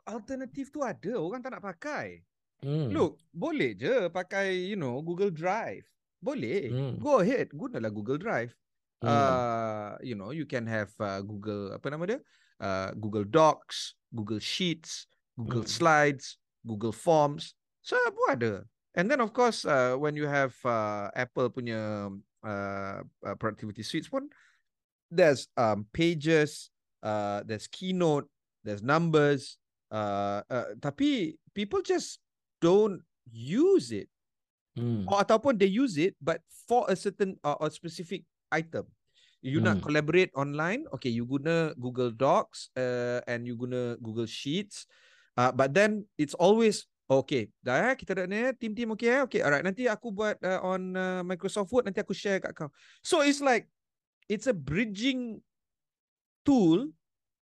Alternatif 0.09 0.73
tu 0.73 0.81
ada 0.81 1.13
orang 1.21 1.45
tak 1.45 1.53
nak 1.53 1.65
pakai 1.65 2.25
hmm. 2.65 2.89
look 2.91 3.21
boleh 3.31 3.77
je 3.77 4.09
pakai 4.09 4.73
you 4.73 4.77
know 4.79 4.99
Google 5.05 5.31
Drive 5.31 5.85
boleh 6.19 6.73
hmm. 6.73 6.95
go 6.99 7.21
ahead 7.21 7.53
gunalah 7.53 7.93
Google 7.93 8.19
Drive 8.19 8.57
hmm. 9.05 9.09
uh, 9.09 10.01
you 10.01 10.17
know 10.17 10.33
you 10.33 10.49
can 10.49 10.65
have 10.65 10.91
uh, 10.99 11.21
Google 11.21 11.77
apa 11.77 11.87
nama 11.93 12.05
dia 12.09 12.19
uh, 12.59 12.91
Google 12.97 13.29
Docs 13.29 13.95
Google 14.11 14.41
Sheets 14.41 15.07
Google 15.37 15.69
hmm. 15.69 15.71
Slides 15.71 16.41
Google 16.65 16.97
Forms 16.97 17.55
semua 17.85 18.35
ada 18.35 18.53
and 18.97 19.07
then 19.07 19.21
of 19.21 19.31
course 19.37 19.69
uh, 19.69 19.95
when 19.95 20.17
you 20.17 20.27
have 20.27 20.57
uh, 20.65 21.13
Apple 21.15 21.53
punya 21.53 22.11
uh, 22.43 22.99
uh, 23.05 23.37
productivity 23.39 23.85
suites 23.85 24.11
pun 24.11 24.27
there's 25.13 25.47
um, 25.55 25.87
pages 25.95 26.73
uh, 27.05 27.47
there's 27.47 27.71
keynote 27.71 28.27
there's 28.69 28.83
numbers. 28.83 29.57
Uh, 29.89 30.45
uh, 30.53 30.77
tapi 30.81 31.41
people 31.57 31.81
just 31.81 32.21
don't 32.61 33.01
use 33.29 33.93
it. 33.93 34.09
Hmm. 34.77 35.09
Or 35.09 35.25
ataupun 35.25 35.59
they 35.59 35.69
use 35.69 35.99
it 35.99 36.15
but 36.23 36.45
for 36.69 36.87
a 36.87 36.95
certain 36.95 37.41
uh, 37.43 37.57
or 37.59 37.73
specific 37.73 38.29
item. 38.53 38.87
You 39.39 39.63
nak 39.63 39.79
Hmm. 39.79 39.85
collaborate 39.87 40.35
online, 40.35 40.91
okay, 40.91 41.15
you 41.15 41.23
guna 41.23 41.71
Google 41.79 42.11
Docs 42.11 42.75
uh, 42.75 43.23
and 43.31 43.47
you 43.47 43.55
guna 43.55 43.95
Google 44.03 44.27
Sheets. 44.27 44.85
Uh, 45.39 45.55
but 45.55 45.71
then 45.71 46.11
it's 46.19 46.35
always 46.35 46.91
okay, 47.07 47.47
dah 47.63 47.89
eh, 47.89 47.95
kita 47.95 48.19
dah 48.19 48.27
ni 48.27 48.35
eh, 48.35 48.53
team-team 48.59 48.99
okay 48.99 49.09
eh? 49.15 49.21
Okay, 49.25 49.41
alright, 49.47 49.63
nanti 49.63 49.87
aku 49.87 50.11
buat 50.11 50.43
uh, 50.43 50.59
on 50.67 50.93
uh, 50.99 51.23
Microsoft 51.23 51.71
Word, 51.71 51.87
nanti 51.87 52.03
aku 52.03 52.11
share 52.13 52.43
kat 52.43 52.51
kau. 52.51 52.69
So 53.01 53.23
it's 53.23 53.39
like 53.39 53.71
it's 54.27 54.51
a 54.51 54.55
bridging 54.55 55.39
tool 56.43 56.91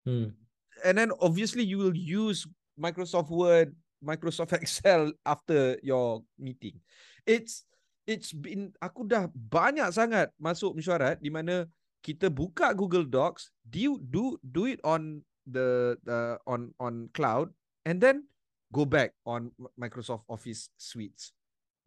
Hmm. 0.05 0.37
And 0.83 0.97
then 0.97 1.11
obviously 1.21 1.63
you 1.63 1.77
will 1.79 1.95
use 1.95 2.43
Microsoft 2.75 3.31
Word, 3.31 3.75
Microsoft 4.03 4.51
Excel 4.59 5.13
after 5.23 5.79
your 5.79 6.25
meeting. 6.35 6.81
It's 7.23 7.63
it's 8.05 8.35
been 8.35 8.75
aku 8.83 9.07
dah 9.07 9.31
banyak 9.33 9.89
sangat 9.95 10.29
masuk 10.37 10.77
mesyuarat 10.77 11.17
di 11.21 11.31
mana 11.33 11.65
kita 12.05 12.29
buka 12.29 12.75
Google 12.77 13.07
Docs, 13.09 13.49
do 13.65 13.97
do 13.97 14.37
do 14.45 14.69
it 14.69 14.77
on 14.85 15.25
the 15.49 15.97
the 16.05 16.37
on 16.45 16.69
on 16.77 17.09
cloud 17.17 17.49
and 17.81 17.97
then 17.97 18.29
go 18.69 18.85
back 18.85 19.17
on 19.25 19.49
Microsoft 19.73 20.25
Office 20.29 20.69
suites. 20.77 21.33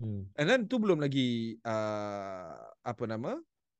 Hmm. 0.02 0.26
And 0.34 0.46
then 0.46 0.66
tu 0.66 0.82
belum 0.82 0.98
lagi 0.98 1.58
uh, 1.62 2.54
apa 2.82 3.04
nama? 3.06 3.38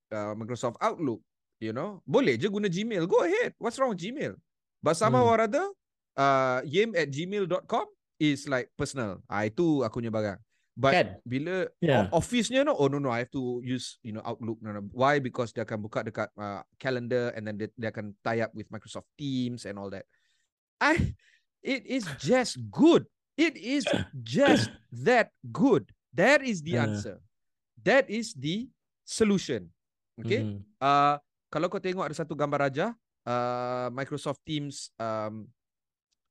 Uh, 0.08 0.32
Microsoft 0.38 0.78
Outlook, 0.82 1.22
you 1.62 1.74
know. 1.74 2.02
Boleh 2.06 2.38
je 2.38 2.46
guna 2.50 2.70
Gmail. 2.70 3.06
Go 3.06 3.22
ahead. 3.22 3.54
What's 3.58 3.78
wrong 3.78 3.94
with 3.94 4.02
Gmail? 4.02 4.38
But 4.78 4.94
somehow 4.94 5.26
Hmm. 5.26 5.32
or 5.34 5.38
other, 5.42 5.66
uh, 6.14 6.58
yim 6.62 6.94
at 6.94 7.10
gmail.com 7.10 7.86
is 8.18 8.46
like 8.46 8.70
personal. 8.74 9.22
Ah 9.26 9.46
itu 9.46 9.82
aku 9.82 9.98
punya 10.02 10.10
barang. 10.10 10.38
But 10.78 10.94
Kan? 10.94 11.08
bila 11.26 11.66
Yeah. 11.82 12.06
office-nya 12.14 12.62
no, 12.62 12.70
oh 12.70 12.86
no 12.86 13.02
no, 13.02 13.10
I 13.10 13.26
have 13.26 13.34
to 13.34 13.58
use 13.66 13.98
you 14.06 14.14
know 14.14 14.22
Outlook. 14.22 14.62
No, 14.62 14.70
no. 14.70 14.86
Why? 14.94 15.18
Because 15.18 15.50
dia 15.50 15.66
akan 15.66 15.82
buka 15.82 16.06
dekat 16.06 16.30
uh, 16.38 16.62
calendar 16.78 17.34
and 17.34 17.42
then 17.42 17.58
dia, 17.58 17.66
dia 17.74 17.90
akan 17.90 18.14
tie 18.22 18.46
up 18.46 18.54
with 18.54 18.70
Microsoft 18.70 19.10
Teams 19.18 19.66
and 19.66 19.74
all 19.74 19.90
that. 19.90 20.06
I 20.78 21.18
it 21.58 21.82
is 21.82 22.06
just 22.22 22.62
good. 22.70 23.10
It 23.34 23.58
is 23.58 23.82
just 24.22 24.70
that 24.94 25.34
good. 25.50 25.90
That 26.14 26.46
is 26.46 26.62
the 26.62 26.78
answer. 26.78 27.18
That 27.82 28.06
is 28.06 28.34
the 28.34 28.70
solution. 29.02 29.70
Okay? 30.18 30.46
Hmm. 30.46 30.62
Uh, 30.78 31.18
kalau 31.50 31.66
kau 31.66 31.82
tengok 31.82 32.06
ada 32.06 32.14
satu 32.14 32.38
gambar 32.38 32.70
raja, 32.70 32.94
uh, 33.28 33.92
Microsoft 33.92 34.40
Teams 34.48 34.88
um, 34.96 35.44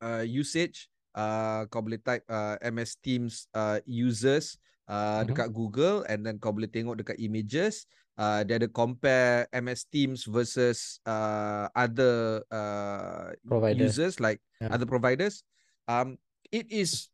uh, 0.01 0.25
usage, 0.25 0.89
uh, 1.13 1.69
kau 1.69 1.86
boleh 1.86 2.01
type 2.01 2.25
uh, 2.25 2.57
MS 2.65 2.97
Teams 2.97 3.45
uh, 3.53 3.77
users 3.86 4.57
uh, 4.89 5.21
Mhm. 5.21 5.29
dekat 5.29 5.47
Google 5.53 6.01
and 6.10 6.25
then 6.25 6.41
kau 6.41 6.49
boleh 6.49 6.67
tengok 6.67 6.97
dekat 6.97 7.21
images. 7.21 7.86
Uh, 8.17 8.41
dia 8.41 8.57
ada 8.57 8.65
compare 8.65 9.45
MS 9.53 9.86
Teams 9.93 10.25
versus 10.25 10.97
uh, 11.05 11.69
other 11.77 12.41
uh, 12.49 13.29
Provider. 13.45 13.77
users 13.77 14.17
like 14.17 14.41
Yeah. 14.57 14.73
other 14.73 14.89
providers. 14.89 15.45
Um, 15.86 16.17
it 16.49 16.65
is 16.73 17.13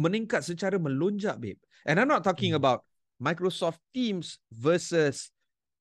meningkat 0.00 0.40
secara 0.40 0.80
melonjak, 0.80 1.36
babe. 1.36 1.60
And 1.84 2.00
I'm 2.00 2.08
not 2.08 2.24
talking 2.24 2.56
Hmm. 2.56 2.64
about 2.64 2.88
Microsoft 3.20 3.78
Teams 3.92 4.40
versus 4.48 5.28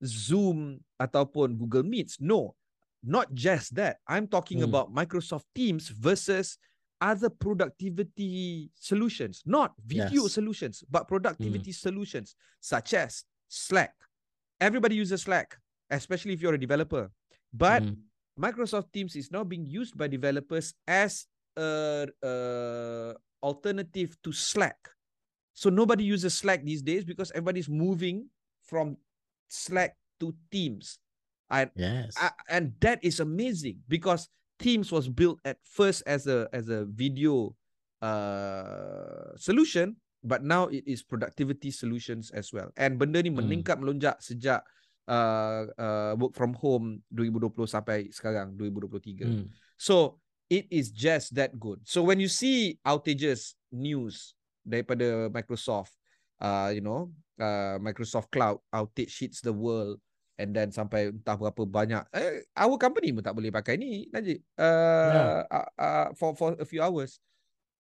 Zoom 0.04 0.84
ataupun 1.00 1.56
Google 1.56 1.88
Meets. 1.88 2.20
No, 2.20 2.60
not 3.04 3.34
just 3.34 3.76
that. 3.76 3.98
I'm 4.08 4.28
talking 4.28 4.60
Hmm. 4.60 4.66
about 4.66 4.94
Microsoft 4.94 5.46
Teams 5.56 5.90
versus 5.90 6.58
other 7.02 7.30
productivity 7.30 8.70
solutions, 8.76 9.42
not 9.46 9.74
video 9.86 10.24
Yes. 10.24 10.34
solutions, 10.34 10.84
but 10.90 11.08
productivity 11.08 11.72
solutions 11.72 12.36
such 12.60 12.94
as 12.94 13.26
Slack. 13.48 13.96
Everybody 14.60 14.96
uses 14.96 15.24
Slack, 15.24 15.58
especially 15.90 16.34
if 16.34 16.42
you're 16.42 16.54
a 16.54 16.60
developer. 16.60 17.12
But 17.54 17.84
Hmm. 17.84 17.94
Microsoft 18.40 18.92
Teams 18.94 19.16
is 19.16 19.32
now 19.32 19.44
being 19.44 19.66
used 19.66 19.98
by 19.98 20.08
developers 20.08 20.74
as 20.88 21.28
a, 21.58 22.08
a 22.24 23.16
alternative 23.44 24.16
to 24.24 24.32
Slack. 24.32 24.78
So 25.54 25.70
nobody 25.70 26.04
uses 26.04 26.36
Slack 26.38 26.64
these 26.64 26.82
days 26.82 27.04
because 27.04 27.32
everybody's 27.32 27.68
moving 27.68 28.30
from 28.62 28.98
Slack 29.50 29.98
to 30.20 30.34
Teams. 30.52 30.98
And 31.52 31.68
Yes. 31.76 32.16
a- 32.16 32.38
and 32.48 32.72
that 32.80 33.04
is 33.04 33.20
amazing 33.20 33.84
because 33.92 34.32
Teams 34.62 34.94
was 34.94 35.10
built 35.10 35.42
at 35.42 35.58
first 35.66 36.06
as 36.06 36.30
a 36.30 36.46
as 36.54 36.70
a 36.70 36.86
video 36.86 37.58
uh, 38.02 39.34
solution, 39.34 39.98
but 40.22 40.46
now 40.46 40.70
it 40.70 40.86
is 40.86 41.02
productivity 41.02 41.74
solutions 41.74 42.30
as 42.30 42.54
well. 42.54 42.70
And 42.78 43.02
benda 43.02 43.26
ni 43.26 43.34
Hmm. 43.34 43.42
meningkat 43.42 43.82
melonjak 43.82 44.22
sejak 44.22 44.62
uh, 45.10 45.66
uh, 45.82 46.14
work 46.14 46.38
from 46.38 46.54
home 46.54 47.02
2020 47.10 47.66
sampai 47.66 48.14
sekarang 48.14 48.54
2023. 48.54 49.26
Hmm. 49.26 49.50
So 49.82 50.22
it 50.46 50.70
is 50.70 50.94
just 50.94 51.34
that 51.34 51.58
good. 51.58 51.82
So 51.82 52.06
when 52.06 52.22
you 52.22 52.30
see 52.30 52.78
outages 52.86 53.58
news 53.74 54.38
daripada 54.62 55.34
Microsoft, 55.34 55.98
uh, 56.38 56.70
you 56.70 56.86
know, 56.86 57.10
uh, 57.42 57.82
Microsoft 57.82 58.30
Cloud 58.30 58.62
outage 58.70 59.18
hits 59.18 59.42
the 59.42 59.54
world 59.54 59.98
and 60.40 60.56
then 60.56 60.70
sampai 60.72 61.12
entah 61.12 61.36
berapa 61.36 61.64
banyak. 61.68 62.04
Eh, 62.16 62.46
our 62.56 62.76
company 62.80 63.12
pun 63.12 63.24
tak 63.24 63.36
boleh 63.36 63.52
pakai 63.52 63.76
ni, 63.76 64.08
Najib. 64.14 64.40
Uh, 64.56 65.44
uh, 65.48 65.68
uh, 65.76 66.08
for 66.16 66.36
for 66.36 66.56
a 66.60 66.66
few 66.68 66.80
hours. 66.80 67.20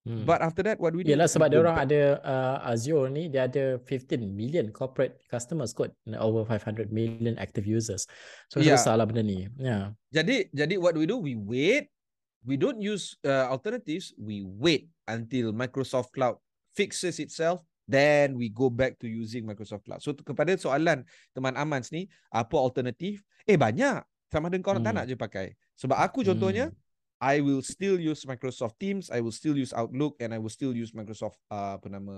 Hmm. 0.09 0.25
But 0.25 0.41
after 0.41 0.65
that, 0.65 0.81
what 0.81 0.97
do 0.97 0.99
we 1.01 1.05
do? 1.05 1.13
Yelah 1.13 1.29
We 1.29 1.35
sebab 1.37 1.53
dia 1.53 1.61
orang 1.61 1.77
ada 1.77 2.03
uh, 2.25 2.73
Azure 2.73 3.13
ni 3.13 3.29
dia 3.29 3.45
ada 3.45 3.77
15 3.85 4.17
million 4.33 4.73
corporate 4.73 5.21
customers 5.29 5.77
kot 5.77 5.93
over 6.17 6.49
500 6.49 6.89
million 6.89 7.37
active 7.37 7.69
users. 7.69 8.09
So 8.49 8.65
Yeah. 8.65 8.73
yeah. 8.73 8.77
besar 8.81 8.97
lah 8.97 9.05
benda 9.05 9.21
ni. 9.21 9.45
Yeah. 9.61 9.93
Jadi 10.09 10.49
jadi 10.57 10.81
what 10.81 10.97
do 10.97 11.05
we 11.05 11.09
do? 11.09 11.21
We 11.21 11.37
wait. 11.37 11.93
We 12.41 12.57
don't 12.57 12.81
use 12.81 13.21
uh, 13.29 13.53
alternatives. 13.53 14.17
We 14.17 14.41
wait 14.41 14.89
until 15.05 15.53
Microsoft 15.53 16.17
Cloud 16.17 16.41
fixes 16.73 17.21
itself. 17.21 17.61
Then 17.91 18.39
we 18.39 18.47
go 18.47 18.71
back 18.71 19.03
to 19.03 19.11
using 19.11 19.43
Microsoft 19.43 19.83
Cloud. 19.83 19.99
So 19.99 20.15
kepada 20.15 20.55
soalan 20.55 21.03
teman 21.35 21.59
Amans 21.59 21.91
ni, 21.91 22.07
apa 22.31 22.55
alternatif? 22.55 23.27
Eh 23.45 23.59
banyak. 23.59 24.07
Sama 24.31 24.47
ada 24.47 24.55
kau 24.63 24.79
tak 24.79 24.95
Hmm. 24.95 24.95
nak 24.95 25.11
je 25.11 25.19
pakai. 25.19 25.59
Sebab 25.75 25.99
aku 25.99 26.23
contohnya, 26.23 26.71
I 27.19 27.43
will 27.43 27.61
still 27.61 27.99
use 27.99 28.23
Microsoft 28.25 28.79
Teams, 28.79 29.11
I 29.11 29.19
will 29.19 29.35
still 29.35 29.59
use 29.59 29.75
Outlook, 29.75 30.17
and 30.23 30.31
I 30.33 30.39
will 30.39 30.55
still 30.55 30.71
use 30.73 30.95
Microsoft 30.95 31.37
uh, 31.51 31.77
apa 31.77 31.91
nama 31.91 32.15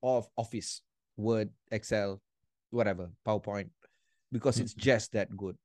of 0.00 0.30
Office, 0.38 0.80
Word, 1.18 1.50
Excel, 1.68 2.22
whatever, 2.70 3.10
PowerPoint, 3.26 3.68
because 4.30 4.56
it's 4.62 4.72
just 4.72 5.12
that 5.12 5.28
good. 5.34 5.58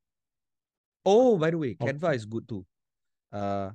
Oh, 1.05 1.37
by 1.37 1.53
the 1.53 1.59
way. 1.61 1.77
Canva 1.77 2.15
is 2.17 2.25
good 2.25 2.43
too. 2.43 2.65
Uh, 3.31 3.71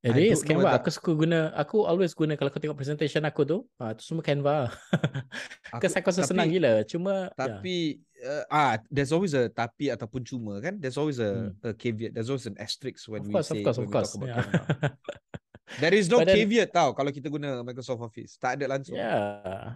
It 0.00 0.16
I 0.16 0.32
is 0.32 0.40
Canva. 0.40 0.80
Aku 0.80 0.88
suka 0.88 1.12
guna, 1.12 1.52
aku 1.52 1.84
always 1.84 2.16
guna 2.16 2.32
kalau 2.32 2.48
kau 2.48 2.56
tengok 2.56 2.72
presentation 2.72 3.20
aku 3.20 3.44
tu, 3.44 3.58
ah, 3.76 3.92
tu 3.92 4.00
semua 4.00 4.24
Canva. 4.24 4.72
Because 5.76 5.92
aku 5.92 6.08
rasa 6.08 6.24
senang 6.24 6.48
tapi- 6.48 6.56
gila. 6.56 6.72
Cuma, 6.88 7.28
ya. 7.28 7.36
Tapi 7.36 7.76
uh, 8.24 8.44
ah, 8.48 8.74
there's 8.88 9.12
always 9.12 9.36
a 9.36 9.52
tapi 9.52 9.92
ataupun 9.92 10.24
cuma 10.24 10.56
kan? 10.56 10.80
There's 10.80 10.96
always 10.96 11.20
a, 11.20 11.52
Hmm. 11.52 11.68
a 11.68 11.76
caveat. 11.76 12.16
There's 12.16 12.32
always 12.32 12.48
an 12.48 12.56
asterisk 12.56 13.12
when 13.12 13.20
of 13.20 13.28
we 13.28 13.32
course, 13.36 13.52
say 13.52 13.60
of 13.60 13.64
course, 13.68 13.76
when 13.76 13.84
of 13.84 13.92
we 13.92 13.96
course. 14.00 14.10
talk 14.16 14.24
about 14.24 14.32
Yeah. 14.32 14.92
There 15.78 15.94
is 15.94 16.10
no 16.10 16.18
But 16.18 16.34
then- 16.34 16.42
caveat 16.42 16.74
tau 16.74 16.90
kalau 16.90 17.14
kita 17.14 17.30
guna 17.30 17.62
Microsoft 17.62 18.02
Office. 18.02 18.34
Tak 18.40 18.58
ada 18.58 18.66
langsung. 18.66 18.98
Ya, 18.98 19.14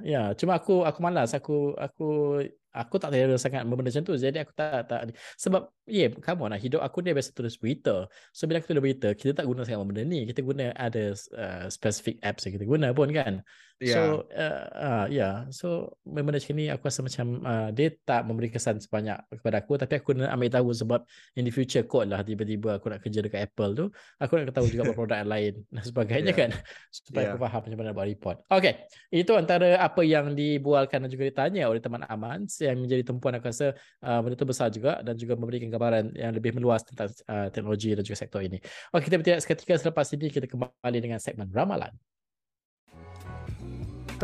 ya. 0.02 0.22
Cuma 0.35 0.59
aku 0.59 0.83
aku 0.83 0.98
malas. 0.98 1.30
Aku 1.38 1.78
aku 1.78 2.42
aku 2.74 2.94
tak 2.98 3.14
terlalu 3.14 3.38
sangat 3.38 3.62
benda 3.62 3.87
macam 3.87 4.02
tu. 4.02 4.18
Jadi 4.18 4.42
aku 4.42 4.50
tak 4.59 4.90
tak 4.90 5.14
sebab 5.38 5.70
ya, 5.87 6.11
yeah, 6.11 6.18
come 6.18 6.42
on 6.42 6.50
lah. 6.50 6.59
Hidup 6.59 6.83
aku 6.83 7.07
dia 7.07 7.14
biasa 7.14 7.30
tulis 7.30 7.54
berita. 7.54 8.11
So 8.35 8.50
bila 8.50 8.59
aku 8.59 8.74
tulis 8.74 8.83
berita, 8.83 9.14
kita 9.14 9.38
tak 9.38 9.46
guna 9.46 9.62
sangat 9.62 9.87
benda 9.87 10.02
ni. 10.02 10.26
Kita 10.26 10.42
guna 10.42 10.74
ada 10.74 11.14
uh, 11.14 11.66
specific 11.70 12.18
apps 12.26 12.50
yang 12.50 12.59
kita 12.59 12.66
guna 12.66 12.90
pun 12.90 13.14
kan. 13.14 13.46
Yeah. 13.85 13.97
So 14.01 14.01
uh, 14.33 14.64
uh, 14.73 15.05
ya, 15.12 15.18
yeah. 15.20 15.35
so 15.53 15.92
benda 16.09 16.40
macam 16.40 16.57
ni 16.57 16.73
aku 16.73 16.88
rasa 16.88 17.05
macam 17.05 17.44
uh, 17.44 17.68
dia 17.68 17.92
tak 18.09 18.25
memberi 18.25 18.49
kesan 18.49 18.81
sebanyak 18.81 19.20
kepada 19.29 19.61
aku 19.61 19.77
tapi 19.77 20.01
aku 20.01 20.16
nak 20.16 20.33
ambil 20.33 20.49
tahu 20.49 20.68
sebab 20.73 21.01
in 21.37 21.44
the 21.44 21.53
future 21.53 21.85
kot 21.85 22.09
lah 22.09 22.25
tiba-tiba 22.25 22.81
aku 22.81 22.88
nak 22.88 23.05
kerja 23.05 23.20
dekat 23.20 23.44
Apple 23.44 23.73
tu, 23.77 23.85
aku 24.16 24.40
nak 24.40 24.57
tahu 24.57 24.66
juga 24.73 24.88
produk 24.97 25.20
yang 25.20 25.31
lain 25.31 25.53
dan 25.68 25.83
sebagainya 25.85 26.33
Yeah. 26.33 26.40
kan 26.40 26.51
supaya 26.97 27.25
Yeah. 27.29 27.33
aku 27.37 27.44
faham 27.44 27.61
macam 27.61 27.77
mana 27.77 27.87
nak 27.92 27.97
buat 28.01 28.09
report. 28.09 28.37
Okay, 28.49 28.73
itu 29.12 29.33
antara 29.37 29.68
apa 29.77 30.01
yang 30.01 30.33
dibualkan 30.33 31.05
dan 31.05 31.11
juga 31.12 31.29
ditanya 31.29 31.68
oleh 31.68 31.85
teman 31.85 32.01
Aman 32.09 32.49
yang 32.64 32.81
menjadi 32.81 33.05
tumpuan 33.05 33.37
aku 33.37 33.53
rasa 33.53 33.77
uh, 34.01 34.18
benda 34.25 34.35
tu 34.40 34.49
besar 34.49 34.73
juga 34.73 35.05
dan 35.05 35.12
juga 35.20 35.37
memberikan 35.37 35.68
gambaran 35.68 36.16
yang 36.16 36.33
lebih 36.33 36.57
meluas 36.57 36.81
tentang 36.81 37.12
uh, 37.29 37.53
teknologi 37.53 37.92
dan 37.92 38.01
juga 38.01 38.16
sektor 38.16 38.40
ini. 38.40 38.57
Okay, 38.88 39.12
kita 39.12 39.20
bertindak 39.20 39.40
seketika 39.44 39.77
selepas 39.77 40.07
ini 40.16 40.33
kita 40.33 40.49
kembali 40.49 40.99
dengan 41.03 41.20
segmen 41.20 41.53
ramalan. 41.53 41.92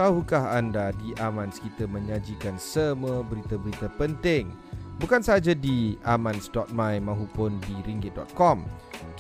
Tahukah 0.01 0.57
anda 0.57 0.97
di 0.97 1.13
Amans 1.21 1.61
kita 1.61 1.85
menyajikan 1.85 2.57
semua 2.57 3.21
berita-berita 3.21 3.93
penting 4.01 4.49
Bukan 4.97 5.21
sahaja 5.21 5.53
di 5.53 6.01
amans.my 6.09 7.05
mahupun 7.05 7.61
di 7.69 7.77
ringgit.com 7.85 8.65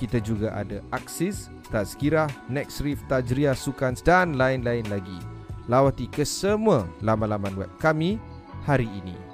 Kita 0.01 0.25
juga 0.25 0.57
ada 0.57 0.81
Axis, 0.88 1.53
Tazkirah, 1.69 2.33
Next 2.49 2.81
Reef, 2.81 3.05
Tajriah, 3.12 3.53
Sukans 3.53 4.01
dan 4.01 4.40
lain-lain 4.40 4.88
lagi. 4.88 5.21
Lawati 5.69 6.09
ke 6.09 6.25
semua 6.25 6.88
laman-laman 7.05 7.61
web 7.61 7.73
kami 7.77 8.16
hari 8.64 8.88
ini. 8.88 9.30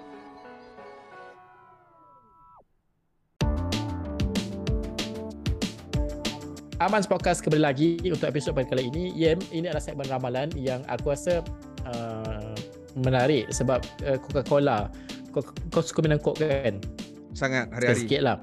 Aman 6.77 7.01
Podcast 7.09 7.41
kembali 7.41 7.62
lagi 7.65 7.97
untuk 8.05 8.29
episod 8.29 8.53
pada 8.53 8.69
kali 8.69 8.93
ini. 8.93 9.09
Yem, 9.17 9.41
ini 9.49 9.65
adalah 9.65 9.81
segmen 9.81 10.05
ramalan 10.12 10.53
yang 10.61 10.85
aku 10.93 11.09
rasa 11.09 11.41
uh, 11.89 12.53
menarik 13.01 13.49
sebab 13.49 13.81
uh, 14.05 14.21
Coca-Cola. 14.21 14.93
Kau, 15.33 15.41
kau 15.73 15.81
suka 15.81 16.05
minum 16.05 16.21
Coke 16.21 16.45
kan? 16.45 16.77
Sangat 17.33 17.73
hari-hari. 17.73 18.05
Sikit 18.05 18.21
lah. 18.21 18.37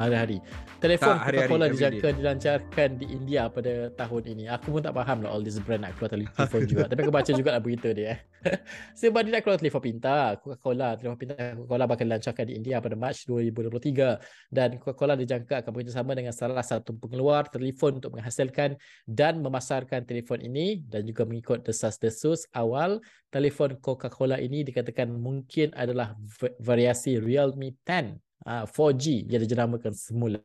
Hari-hari. 0.00 0.40
Telefon 0.86 1.14
Coca-Cola 1.18 1.66
dijangka 1.66 2.08
dilancarkan 2.14 2.88
di 3.02 3.06
India 3.10 3.50
pada 3.50 3.90
tahun 3.98 4.22
ini. 4.30 4.44
Aku 4.46 4.78
pun 4.78 4.80
tak 4.86 4.94
faham 4.94 5.26
lah 5.26 5.34
all 5.34 5.42
this 5.42 5.58
brand 5.58 5.82
nak 5.82 5.98
keluar 5.98 6.14
telefon 6.14 6.62
juga. 6.62 6.86
Tapi 6.86 7.00
aku 7.02 7.10
baca 7.10 7.30
juga 7.34 7.50
lah 7.50 7.62
berita 7.62 7.90
dia. 7.90 8.22
Sebab 9.02 9.26
dia 9.26 9.32
nak 9.34 9.42
keluar 9.42 9.58
telefon 9.58 9.82
pintar. 9.82 10.38
Coca-Cola, 10.38 10.94
telefon 10.94 11.18
pintar 11.18 11.58
Coca-Cola 11.58 11.84
bakal 11.90 12.04
dilancarkan 12.06 12.44
di 12.46 12.54
India 12.54 12.78
pada 12.78 12.94
Mac 12.94 13.18
2023. 13.18 14.54
Dan 14.54 14.68
Coca-Cola 14.78 15.18
dijangka 15.18 15.66
akan 15.66 15.70
bekerjasama 15.74 16.12
dengan 16.14 16.30
salah 16.30 16.62
satu 16.62 16.94
pengeluar 16.94 17.50
telefon 17.50 17.98
untuk 17.98 18.14
menghasilkan 18.14 18.78
dan 19.10 19.42
memasarkan 19.42 20.06
telefon 20.06 20.38
ini. 20.38 20.86
Dan 20.86 21.02
juga 21.02 21.26
mengikut 21.26 21.66
desas-desus 21.66 22.46
awal, 22.54 23.02
telefon 23.34 23.74
Coca-Cola 23.82 24.38
ini 24.38 24.62
dikatakan 24.62 25.10
mungkin 25.10 25.74
adalah 25.74 26.14
variasi 26.62 27.18
Realme 27.18 27.74
10 27.82 28.25
uh, 28.46 28.64
4G 28.70 29.26
yang 29.26 29.42
dijenamakan 29.42 29.92
semula. 29.92 30.40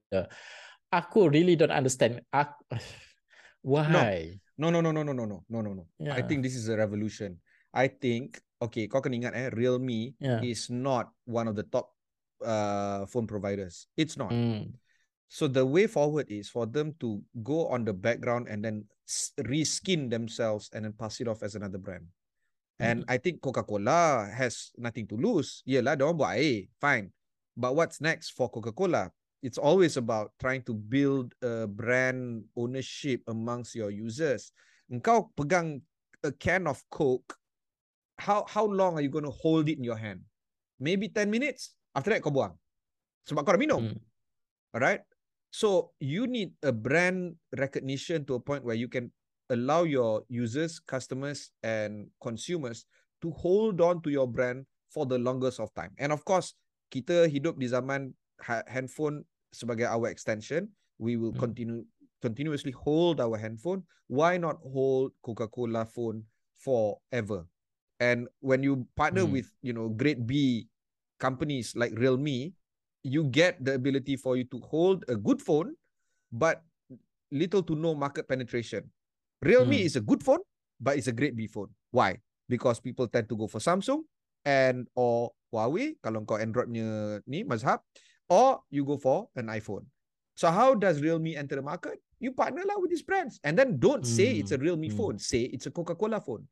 Aku 0.92 1.32
really 1.32 1.56
don't 1.56 1.72
understand. 1.72 2.20
Aku, 2.34 2.58
why? 3.64 4.36
No. 4.58 4.68
no, 4.74 4.82
no, 4.82 4.92
no, 4.92 5.02
no, 5.06 5.14
no, 5.14 5.26
no, 5.26 5.40
no, 5.48 5.60
no, 5.62 5.72
no. 5.72 5.84
Yeah. 6.02 6.18
I 6.18 6.26
think 6.26 6.44
this 6.44 6.58
is 6.58 6.68
a 6.68 6.76
revolution. 6.76 7.40
I 7.72 7.88
think, 7.88 8.42
okay, 8.60 8.92
kau 8.92 9.00
kena 9.00 9.16
ingat 9.16 9.34
eh, 9.38 9.50
Realme 9.56 10.18
yeah. 10.20 10.44
is 10.44 10.68
not 10.68 11.14
one 11.24 11.48
of 11.48 11.56
the 11.56 11.64
top 11.64 11.96
uh, 12.44 13.08
phone 13.08 13.30
providers. 13.30 13.88
It's 13.96 14.20
not. 14.20 14.36
Mm. 14.36 14.76
So 15.32 15.48
the 15.48 15.64
way 15.64 15.88
forward 15.88 16.28
is 16.28 16.52
for 16.52 16.68
them 16.68 16.92
to 17.00 17.24
go 17.40 17.72
on 17.72 17.88
the 17.88 17.96
background 17.96 18.52
and 18.52 18.60
then 18.60 18.84
reskin 19.48 20.12
themselves 20.12 20.68
and 20.76 20.84
then 20.84 20.92
pass 20.92 21.24
it 21.24 21.32
off 21.32 21.40
as 21.40 21.56
another 21.56 21.80
brand. 21.80 22.12
And 22.82 23.08
mm. 23.08 23.08
I 23.08 23.16
think 23.16 23.40
Coca-Cola 23.40 24.28
has 24.28 24.76
nothing 24.76 25.08
to 25.08 25.16
lose. 25.16 25.64
Yelah, 25.64 25.96
dia 25.96 26.04
orang 26.04 26.20
buat 26.20 26.36
air. 26.36 26.68
Fine. 26.84 27.16
But 27.58 27.76
what's 27.76 28.02
next 28.02 28.32
for 28.32 28.50
Coca-Cola? 28.50 29.12
It's 29.42 29.58
always 29.58 29.98
about 29.98 30.32
trying 30.40 30.62
to 30.70 30.74
build 30.74 31.34
a 31.42 31.66
brand 31.66 32.46
ownership 32.56 33.22
amongst 33.28 33.74
your 33.74 33.90
users. 33.90 34.54
Engkau 34.92 35.34
pegang 35.34 35.82
a 36.24 36.32
can 36.32 36.68
of 36.68 36.84
Coke, 36.94 37.36
how 38.22 38.46
how 38.46 38.66
long 38.70 38.94
are 38.98 39.02
you 39.02 39.10
going 39.10 39.26
to 39.26 39.34
hold 39.34 39.66
it 39.66 39.82
in 39.82 39.84
your 39.84 39.98
hand? 39.98 40.22
Maybe 40.78 41.10
10 41.10 41.30
minutes. 41.30 41.74
After 41.98 42.14
that 42.14 42.22
kau 42.22 42.30
buang. 42.30 42.54
Sebab 43.26 43.42
kau 43.44 43.54
dah 43.58 43.62
minum. 43.62 43.92
Hmm. 43.92 44.00
Alright? 44.72 45.04
So 45.52 45.92
you 46.00 46.30
need 46.30 46.56
a 46.64 46.72
brand 46.72 47.36
recognition 47.52 48.24
to 48.30 48.40
a 48.40 48.42
point 48.42 48.64
where 48.64 48.78
you 48.78 48.88
can 48.88 49.12
allow 49.52 49.84
your 49.84 50.24
users, 50.32 50.80
customers 50.80 51.52
and 51.60 52.08
consumers 52.24 52.88
to 53.20 53.36
hold 53.36 53.84
on 53.84 54.00
to 54.08 54.10
your 54.10 54.30
brand 54.30 54.64
for 54.88 55.04
the 55.04 55.20
longest 55.20 55.60
of 55.60 55.74
time. 55.76 55.92
And 56.00 56.16
of 56.16 56.24
course, 56.24 56.56
kita 56.92 57.26
hidup 57.32 57.56
di 57.56 57.72
zaman 57.72 58.12
ha- 58.44 58.68
handphone 58.68 59.24
sebagai 59.56 59.88
our 59.88 60.12
extension 60.12 60.68
we 61.00 61.16
will 61.16 61.32
hmm. 61.32 61.40
continue 61.40 61.82
continuously 62.20 62.76
hold 62.76 63.24
our 63.24 63.40
handphone 63.40 63.82
why 64.12 64.36
not 64.36 64.60
hold 64.62 65.16
coca-cola 65.24 65.88
phone 65.88 66.22
forever 66.60 67.48
and 68.04 68.28
when 68.44 68.62
you 68.62 68.86
partner 68.94 69.24
hmm. 69.24 69.40
with 69.40 69.48
you 69.64 69.72
know 69.72 69.88
great 69.90 70.28
b 70.28 70.68
companies 71.18 71.74
like 71.80 71.96
realme 71.96 72.52
you 73.02 73.26
get 73.32 73.58
the 73.64 73.74
ability 73.74 74.14
for 74.20 74.38
you 74.38 74.46
to 74.46 74.60
hold 74.62 75.02
a 75.10 75.16
good 75.18 75.42
phone 75.42 75.74
but 76.30 76.62
little 77.32 77.64
to 77.64 77.74
no 77.74 77.96
market 77.96 78.28
penetration 78.28 78.84
realme 79.42 79.80
hmm. 79.80 79.88
is 79.88 79.96
a 79.96 80.04
good 80.04 80.22
phone 80.22 80.44
but 80.78 81.00
it's 81.00 81.08
a 81.10 81.16
great 81.16 81.34
b 81.34 81.48
phone 81.48 81.72
why 81.90 82.20
because 82.52 82.84
people 82.84 83.08
tend 83.08 83.26
to 83.32 83.36
go 83.40 83.48
for 83.48 83.58
samsung 83.64 84.04
and 84.46 84.88
or 84.96 85.32
Huawei 85.52 86.00
kalau 86.00 86.24
kau 86.24 86.40
Androidnya 86.40 87.20
ni 87.28 87.44
mazhab 87.44 87.84
or 88.32 88.64
you 88.72 88.88
go 88.88 88.96
for 88.96 89.28
an 89.36 89.52
iPhone. 89.52 89.84
So 90.40 90.48
how 90.48 90.74
does 90.74 91.04
Realme 91.04 91.36
enter 91.36 91.60
the 91.60 91.66
market? 91.66 92.00
You 92.24 92.32
partner 92.32 92.64
lah 92.64 92.80
with 92.80 92.90
these 92.90 93.04
brands 93.04 93.42
and 93.44 93.60
then 93.60 93.76
don't 93.78 94.08
mm. 94.08 94.10
say 94.10 94.40
it's 94.40 94.56
a 94.56 94.60
Realme 94.62 94.88
mm. 94.88 94.96
phone, 94.96 95.20
say 95.20 95.52
it's 95.52 95.68
a 95.68 95.74
Coca-Cola 95.74 96.24
phone. 96.24 96.48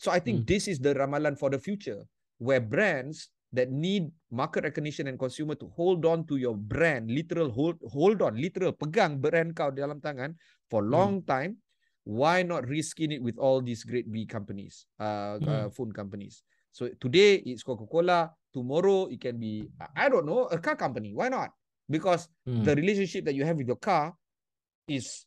So 0.00 0.08
I 0.08 0.18
think 0.22 0.42
mm. 0.42 0.46
this 0.48 0.66
is 0.66 0.80
the 0.80 0.96
ramalan 0.96 1.36
for 1.36 1.50
the 1.52 1.58
future 1.60 2.06
where 2.38 2.62
brands 2.62 3.28
that 3.52 3.72
need 3.72 4.08
market 4.30 4.64
recognition 4.64 5.08
and 5.08 5.18
consumer 5.18 5.54
to 5.56 5.68
hold 5.72 6.04
on 6.04 6.24
to 6.28 6.36
your 6.36 6.56
brand, 6.56 7.10
literal 7.10 7.50
hold 7.50 7.76
hold 7.88 8.22
on, 8.22 8.36
literal 8.36 8.72
pegang 8.72 9.20
brand 9.20 9.56
kau 9.56 9.72
dalam 9.72 10.00
tangan 10.00 10.36
for 10.68 10.84
hmm. 10.84 10.90
long 10.92 11.14
time. 11.24 11.60
Why 12.08 12.40
not 12.40 12.64
reskin 12.64 13.12
it 13.12 13.20
with 13.20 13.36
all 13.36 13.60
these 13.60 13.84
great 13.84 14.08
B 14.08 14.24
companies, 14.24 14.88
uh, 14.96 15.36
uh, 15.44 15.68
phone 15.68 15.92
companies? 15.92 16.40
So 16.72 16.88
today 17.00 17.42
it's 17.46 17.62
Coca-Cola, 17.62 18.30
tomorrow 18.52 19.06
it 19.06 19.20
can 19.20 19.38
be 19.38 19.68
I 19.96 20.08
don't 20.08 20.26
know 20.26 20.46
a 20.46 20.58
car 20.58 20.76
company. 20.76 21.12
Why 21.14 21.28
not? 21.28 21.50
Because 21.88 22.28
hmm. 22.46 22.64
the 22.64 22.76
relationship 22.76 23.24
that 23.24 23.34
you 23.34 23.44
have 23.44 23.56
with 23.56 23.66
your 23.66 23.80
car 23.80 24.14
is 24.86 25.24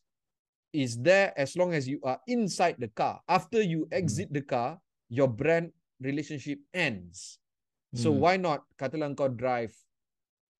is 0.72 0.96
there 0.96 1.36
as 1.36 1.56
long 1.56 1.74
as 1.74 1.86
you 1.86 2.00
are 2.02 2.18
inside 2.26 2.76
the 2.78 2.88
car. 2.88 3.20
After 3.28 3.60
you 3.60 3.84
hmm. 3.90 3.94
exit 3.94 4.28
hmm. 4.28 4.34
the 4.40 4.44
car, 4.44 4.78
your 5.08 5.28
brand 5.28 5.72
relationship 6.00 6.58
ends. 6.72 7.38
So 7.94 8.12
hmm. 8.12 8.20
why 8.20 8.34
not 8.36 8.64
katalah 8.80 9.12
kau 9.16 9.28
drive 9.28 9.74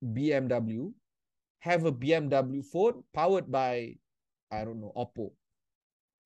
BMW, 0.02 0.90
have 1.62 1.86
a 1.86 1.94
BMW 1.94 2.60
phone 2.66 3.06
powered 3.14 3.46
by 3.46 3.94
I 4.50 4.66
don't 4.66 4.82
know 4.82 4.92
Oppo, 4.92 5.32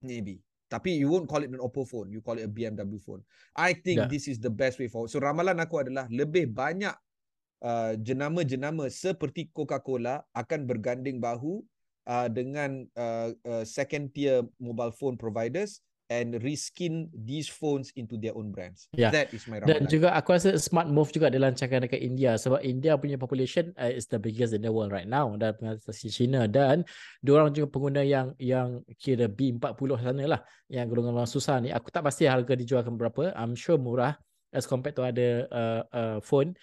maybe. 0.02 0.45
Tapi 0.66 0.98
you 0.98 1.06
won't 1.06 1.30
call 1.30 1.46
it 1.46 1.50
an 1.50 1.62
Oppo 1.62 1.86
phone. 1.86 2.10
You 2.10 2.18
call 2.18 2.42
it 2.42 2.46
a 2.46 2.50
BMW 2.50 2.98
phone. 2.98 3.22
I 3.54 3.72
think 3.72 4.06
yeah. 4.06 4.10
this 4.10 4.26
is 4.26 4.42
the 4.42 4.50
best 4.50 4.82
way 4.82 4.90
forward. 4.90 5.14
So 5.14 5.22
ramalan 5.22 5.62
aku 5.62 5.86
adalah 5.86 6.10
lebih 6.10 6.50
banyak 6.50 6.94
uh, 7.62 7.94
jenama-jenama 8.02 8.90
seperti 8.90 9.48
Coca-Cola 9.54 10.26
akan 10.34 10.66
berganding 10.66 11.22
bahu 11.22 11.62
uh, 12.10 12.26
dengan 12.26 12.82
uh, 12.98 13.30
uh, 13.46 13.64
second 13.64 14.10
tier 14.10 14.42
mobile 14.58 14.90
phone 14.94 15.14
providers 15.14 15.82
and 16.06 16.38
reskin 16.42 17.10
these 17.12 17.50
phones 17.50 17.90
into 17.98 18.14
their 18.14 18.34
own 18.38 18.54
brands. 18.54 18.86
Yeah. 18.94 19.10
That 19.10 19.34
is 19.34 19.46
my 19.50 19.58
ramalan. 19.58 19.70
Dan 19.70 19.80
juga 19.90 20.14
aku 20.14 20.38
rasa 20.38 20.54
smart 20.58 20.86
move 20.86 21.10
juga 21.10 21.30
dilancarkan 21.30 21.90
dekat 21.90 21.98
India 21.98 22.38
sebab 22.38 22.62
India 22.62 22.94
punya 22.94 23.18
population 23.18 23.74
uh, 23.78 23.90
is 23.90 24.06
the 24.06 24.18
biggest 24.18 24.54
in 24.54 24.62
the 24.62 24.70
world 24.70 24.94
right 24.94 25.08
now 25.08 25.34
dan 25.34 25.58
mengatasi 25.58 26.10
China 26.10 26.46
dan 26.46 26.86
diorang 27.22 27.50
juga 27.50 27.66
pengguna 27.74 28.06
yang 28.06 28.30
yang 28.38 28.86
kira 29.02 29.26
B40 29.26 29.98
sana 29.98 30.24
lah 30.38 30.40
yang 30.70 30.86
golongan 30.86 31.26
susah 31.26 31.58
ni. 31.58 31.74
Aku 31.74 31.90
tak 31.90 32.06
pasti 32.06 32.30
harga 32.30 32.54
dijualkan 32.54 32.94
berapa. 32.94 33.34
I'm 33.34 33.58
sure 33.58 33.78
murah 33.78 34.14
as 34.54 34.64
compared 34.64 34.94
to 34.94 35.02
ada 35.02 35.28
uh, 35.50 35.82
uh, 35.90 36.18
phone. 36.22 36.54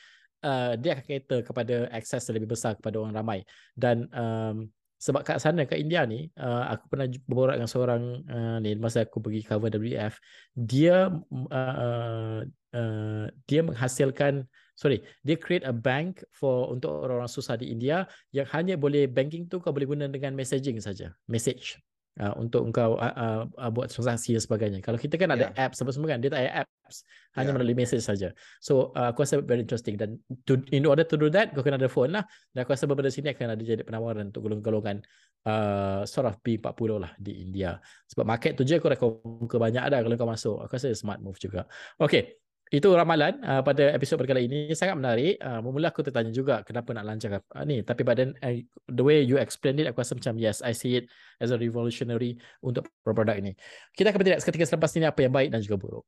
Uh, 0.44 0.76
dia 0.76 1.00
akan 1.00 1.08
cater 1.08 1.40
kepada 1.40 1.76
akses 1.88 2.28
lebih 2.28 2.52
besar 2.52 2.76
kepada 2.76 3.00
orang 3.00 3.16
ramai 3.16 3.40
dan 3.80 4.12
um, 4.12 4.68
sebab 5.04 5.20
kat 5.28 5.38
sana 5.44 5.68
kat 5.68 5.84
India 5.84 6.08
ni 6.08 6.32
uh, 6.40 6.72
aku 6.72 6.96
pernah 6.96 7.08
berborak 7.28 7.60
dengan 7.60 7.72
seorang 7.72 8.04
uh, 8.24 8.58
ni 8.64 8.80
masa 8.80 9.04
aku 9.04 9.20
pergi 9.20 9.44
cover 9.44 9.68
WF 9.68 10.16
dia 10.56 11.12
uh, 11.52 12.40
uh, 12.48 13.26
dia 13.44 13.62
menghasilkan 13.68 14.48
sorry 14.80 15.04
dia 15.20 15.36
create 15.36 15.68
a 15.68 15.76
bank 15.76 16.24
for 16.32 16.72
untuk 16.72 17.04
orang-orang 17.04 17.28
susah 17.28 17.60
di 17.60 17.68
India 17.76 18.08
yang 18.32 18.48
hanya 18.56 18.80
boleh 18.80 19.12
banking 19.12 19.52
tu 19.52 19.60
kau 19.60 19.76
boleh 19.76 19.92
guna 19.92 20.08
dengan 20.08 20.32
messaging 20.40 20.80
saja 20.80 21.12
message 21.28 21.84
uh, 22.22 22.34
untuk 22.38 22.70
engkau 22.70 23.00
uh, 23.00 23.14
uh, 23.14 23.42
uh, 23.58 23.72
buat 23.74 23.90
transaksi 23.90 24.38
dan 24.38 24.44
sebagainya. 24.44 24.80
Kalau 24.84 25.00
kita 25.00 25.18
kan 25.18 25.34
ada 25.34 25.50
yeah. 25.50 25.66
apps 25.66 25.82
apa 25.82 25.90
semua 25.90 26.14
kan, 26.14 26.20
dia 26.22 26.30
tak 26.30 26.46
ada 26.46 26.66
apps, 26.66 27.08
hanya 27.34 27.50
yeah. 27.50 27.56
melalui 27.58 27.76
message 27.78 28.04
saja. 28.06 28.30
So 28.62 28.94
uh, 28.94 29.10
aku 29.14 29.26
rasa 29.26 29.42
very 29.42 29.66
interesting 29.66 29.98
dan 29.98 30.22
to, 30.46 30.62
in 30.70 30.86
order 30.86 31.08
to 31.08 31.16
do 31.18 31.32
that, 31.34 31.56
kau 31.56 31.66
kena 31.66 31.82
ada 31.82 31.90
phone 31.90 32.14
lah. 32.14 32.24
Dan 32.54 32.68
aku 32.68 32.76
rasa 32.78 32.86
beberapa 32.86 33.10
sini 33.10 33.34
akan 33.34 33.58
ada 33.58 33.64
jadi 33.64 33.82
penawaran 33.82 34.30
untuk 34.30 34.46
golongan-golongan 34.46 35.02
uh, 35.50 36.02
sort 36.06 36.30
of 36.30 36.38
P40 36.44 37.02
lah 37.02 37.12
di 37.18 37.42
India. 37.42 37.80
Sebab 38.12 38.26
market 38.28 38.54
tu 38.54 38.68
je 38.68 38.78
kau 38.78 38.92
dah 38.92 39.00
kau 39.00 39.58
banyak 39.58 39.82
ada 39.82 40.04
kalau 40.04 40.16
kau 40.20 40.30
masuk. 40.30 40.56
Aku 40.68 40.72
rasa 40.78 40.94
smart 40.94 41.24
move 41.24 41.40
juga. 41.42 41.66
Okay, 41.98 42.43
itu 42.72 42.90
ramalan 42.90 43.38
uh, 43.44 43.62
pada 43.62 43.92
episod 43.94 44.18
kali 44.22 44.48
ini 44.48 44.72
sangat 44.74 44.96
menarik. 44.98 45.36
Uh, 45.44 45.62
mula 45.62 45.92
aku 45.92 46.02
tertanya 46.02 46.32
juga 46.34 46.64
kenapa 46.66 46.96
nak 46.96 47.06
lancarkan 47.06 47.42
uh, 47.54 47.64
ni. 47.68 47.84
Tapi 47.84 48.02
badan 48.02 48.34
uh, 48.40 48.56
the 48.90 49.04
way 49.04 49.22
you 49.22 49.38
explain 49.38 49.78
it, 49.78 49.86
aku 49.86 50.02
rasa 50.02 50.16
macam 50.16 50.40
yes, 50.40 50.64
I 50.64 50.74
see 50.74 50.98
it 50.98 51.06
as 51.44 51.54
a 51.54 51.58
revolutionary 51.60 52.40
untuk 52.64 52.90
produk 53.04 53.38
ini. 53.38 53.54
Kita 53.94 54.10
akan 54.10 54.18
bertindak 54.24 54.42
seketika 54.42 54.66
selepas 54.66 54.90
ini 54.98 55.06
apa 55.06 55.20
yang 55.22 55.34
baik 55.36 55.54
dan 55.54 55.60
juga 55.62 55.78
buruk. 55.82 56.06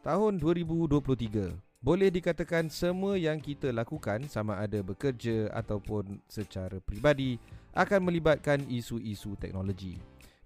Tahun 0.00 0.32
2023 0.40 1.70
boleh 1.80 2.12
dikatakan 2.12 2.68
semua 2.68 3.16
yang 3.16 3.40
kita 3.40 3.72
lakukan 3.72 4.28
sama 4.28 4.60
ada 4.60 4.84
bekerja 4.84 5.48
ataupun 5.56 6.20
secara 6.28 6.76
peribadi 6.84 7.40
akan 7.72 8.12
melibatkan 8.12 8.60
isu-isu 8.68 9.32
teknologi. 9.40 9.96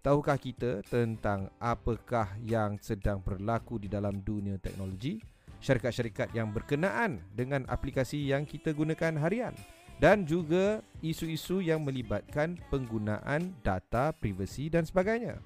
Tahukah 0.04 0.36
kita 0.36 0.84
tentang 0.84 1.48
apakah 1.56 2.36
yang 2.44 2.76
sedang 2.76 3.24
berlaku 3.24 3.80
di 3.80 3.88
dalam 3.88 4.20
dunia 4.20 4.60
teknologi? 4.60 5.16
Syarikat-syarikat 5.64 6.28
yang 6.36 6.52
berkenaan 6.52 7.24
dengan 7.32 7.64
aplikasi 7.72 8.20
yang 8.20 8.44
kita 8.44 8.76
gunakan 8.76 9.16
harian 9.16 9.56
dan 9.96 10.28
juga 10.28 10.84
isu-isu 11.00 11.64
yang 11.64 11.80
melibatkan 11.88 12.60
penggunaan 12.68 13.56
data 13.64 14.12
privasi 14.12 14.68
dan 14.68 14.84
sebagainya. 14.84 15.40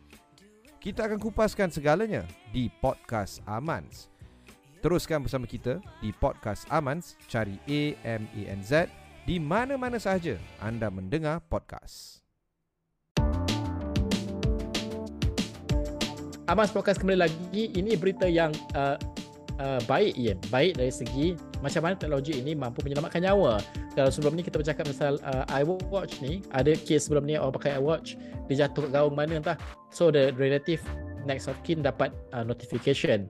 Kita 0.82 1.06
akan 1.06 1.22
kupaskan 1.22 1.70
segalanya 1.70 2.26
di 2.50 2.66
podcast 2.82 3.38
Amans. 3.46 4.10
Teruskan 4.82 5.22
bersama 5.22 5.46
kita 5.46 5.78
di 6.02 6.10
podcast 6.10 6.66
Amans, 6.66 7.14
cari 7.30 7.62
A 7.70 7.82
M 8.18 8.26
A 8.26 8.42
N 8.58 8.62
Z 8.66 8.90
di 9.22 9.38
mana-mana 9.38 10.02
sahaja 10.02 10.34
anda 10.58 10.90
mendengar 10.90 11.46
podcast. 11.46 12.27
Amas 16.48 16.72
Podcast 16.72 17.04
kembali 17.04 17.28
lagi. 17.28 17.68
Ini 17.76 18.00
berita 18.00 18.24
yang 18.24 18.56
uh, 18.72 18.96
uh, 19.60 19.80
baik 19.84 20.16
ya. 20.16 20.32
Baik 20.48 20.80
dari 20.80 20.88
segi 20.88 21.36
macam 21.60 21.84
mana 21.84 21.92
teknologi 22.00 22.40
ini 22.40 22.56
mampu 22.56 22.80
menyelamatkan 22.80 23.20
nyawa. 23.20 23.60
Kalau 23.92 24.08
sebelum 24.08 24.32
ni 24.32 24.40
kita 24.40 24.56
bercakap 24.56 24.88
pasal 24.88 25.20
uh, 25.28 25.44
iWatch 25.52 26.24
ni, 26.24 26.40
ada 26.56 26.72
kes 26.72 27.04
sebelum 27.04 27.28
ni 27.28 27.36
orang 27.36 27.52
pakai 27.52 27.76
iWatch, 27.76 28.16
dia 28.48 28.64
jatuh 28.64 28.88
kat 28.88 28.96
gaung 28.96 29.12
mana 29.12 29.36
entah. 29.36 29.60
So 29.92 30.08
the 30.08 30.32
relative 30.40 30.80
next 31.28 31.52
of 31.52 31.60
kin 31.68 31.84
dapat 31.84 32.16
uh, 32.32 32.40
notification. 32.40 33.28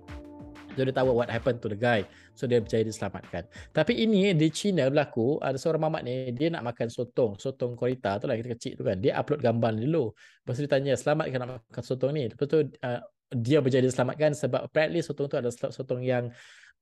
So 0.78 0.86
dia 0.86 0.94
tahu 0.94 1.10
what 1.10 1.26
happened 1.26 1.58
to 1.58 1.66
the 1.66 1.74
guy. 1.74 2.06
So 2.38 2.46
dia 2.46 2.62
berjaya 2.62 2.86
diselamatkan. 2.86 3.50
Tapi 3.74 3.98
ini 3.98 4.30
di 4.30 4.46
China 4.54 4.86
berlaku, 4.86 5.42
ada 5.42 5.58
seorang 5.58 5.90
mamat 5.90 6.06
ni, 6.06 6.30
dia 6.38 6.54
nak 6.54 6.70
makan 6.70 6.86
sotong. 6.86 7.34
Sotong 7.34 7.74
korita 7.74 8.14
tu 8.22 8.30
lah 8.30 8.38
kita 8.38 8.54
kecil 8.54 8.72
tu 8.78 8.86
kan. 8.86 8.94
Dia 9.02 9.18
upload 9.18 9.42
gambar 9.42 9.74
dulu. 9.74 10.14
Lepas 10.14 10.54
tu 10.54 10.62
dia 10.62 10.70
tanya, 10.70 10.94
selamat 10.94 11.24
kan 11.34 11.38
nak 11.42 11.50
makan 11.66 11.82
sotong 11.82 12.10
ni? 12.14 12.30
Lepas 12.30 12.46
tu 12.46 12.58
uh, 12.62 13.00
dia 13.34 13.58
berjaya 13.58 13.82
diselamatkan 13.82 14.32
sebab 14.38 14.70
apparently 14.70 15.02
sotong 15.02 15.26
tu 15.26 15.36
adalah 15.36 15.52
sotong 15.52 16.00
yang 16.00 16.30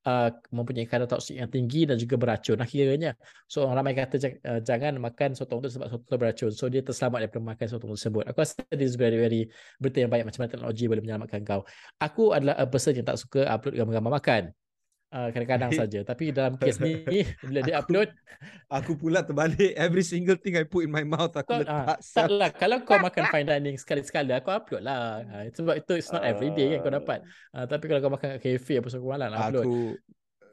uh, 0.07 0.31
mempunyai 0.55 0.87
kadar 0.87 1.11
toksik 1.11 1.37
yang 1.37 1.51
tinggi 1.51 1.85
dan 1.85 1.99
juga 1.99 2.15
beracun 2.15 2.63
akhirnya. 2.63 3.19
So 3.51 3.67
orang 3.67 3.83
ramai 3.83 3.93
kata 3.99 4.17
uh, 4.23 4.61
jangan 4.63 4.97
makan 5.03 5.35
sotong 5.35 5.61
tu 5.61 5.69
sebab 5.69 5.91
sotong 5.91 6.07
tu 6.07 6.17
beracun. 6.17 6.51
So 6.55 6.71
dia 6.71 6.81
terselamat 6.87 7.27
daripada 7.27 7.43
makan 7.43 7.67
sotong 7.67 7.91
tersebut. 7.99 8.23
Aku 8.31 8.39
rasa 8.41 8.63
this 8.71 8.95
is 8.95 8.97
very 8.97 9.19
very 9.19 9.51
berita 9.83 10.07
yang 10.07 10.11
baik 10.15 10.25
macam 10.25 10.47
mana 10.47 10.51
teknologi 10.55 10.85
boleh 10.87 11.03
menyelamatkan 11.03 11.43
kau. 11.43 11.61
Aku 11.99 12.33
adalah 12.33 12.55
a 12.57 12.65
person 12.65 12.95
yang 12.95 13.05
tak 13.05 13.19
suka 13.19 13.45
upload 13.51 13.75
gambar-gambar 13.75 14.15
makan. 14.23 14.43
Uh, 15.07 15.31
kadang-kadang 15.31 15.71
saja. 15.81 16.03
Tapi 16.03 16.35
dalam 16.35 16.59
kes 16.59 16.83
ni 16.83 17.07
bila 17.47 17.63
dia 17.63 17.79
upload 17.79 18.11
aku 18.67 18.99
pula 18.99 19.23
terbalik. 19.23 19.73
Every 19.79 20.03
single 20.03 20.35
thing 20.35 20.59
I 20.59 20.67
put 20.67 20.85
in 20.85 20.91
my 20.91 21.07
mouth 21.07 21.31
aku 21.31 21.47
tak, 21.47 21.61
letak 21.63 21.87
uh, 21.87 21.99
tak 22.03 22.29
lah. 22.29 22.51
kalau 22.51 22.77
kau 22.83 22.99
makan 22.99 23.25
fine 23.31 23.47
dining 23.47 23.79
sekali-sekala 23.79 24.43
aku 24.43 24.51
upload 24.51 24.83
lah. 24.83 25.23
Uh, 25.23 25.47
sebab 25.55 25.79
itu 25.79 25.93
it's 25.95 26.11
not 26.11 26.27
every 26.27 26.51
day 26.53 26.75
uh, 26.75 26.83
kan 26.83 26.91
kau 26.91 26.95
dapat. 26.99 27.19
Uh, 27.55 27.65
tapi 27.71 27.85
kalau 27.87 28.01
kau 28.03 28.13
makan 28.13 28.29
kat 28.37 28.41
cafe 28.43 28.83
apa 28.83 28.89
semua 28.91 29.11
malam 29.15 29.31
upload. 29.31 29.65
aku 29.65 29.77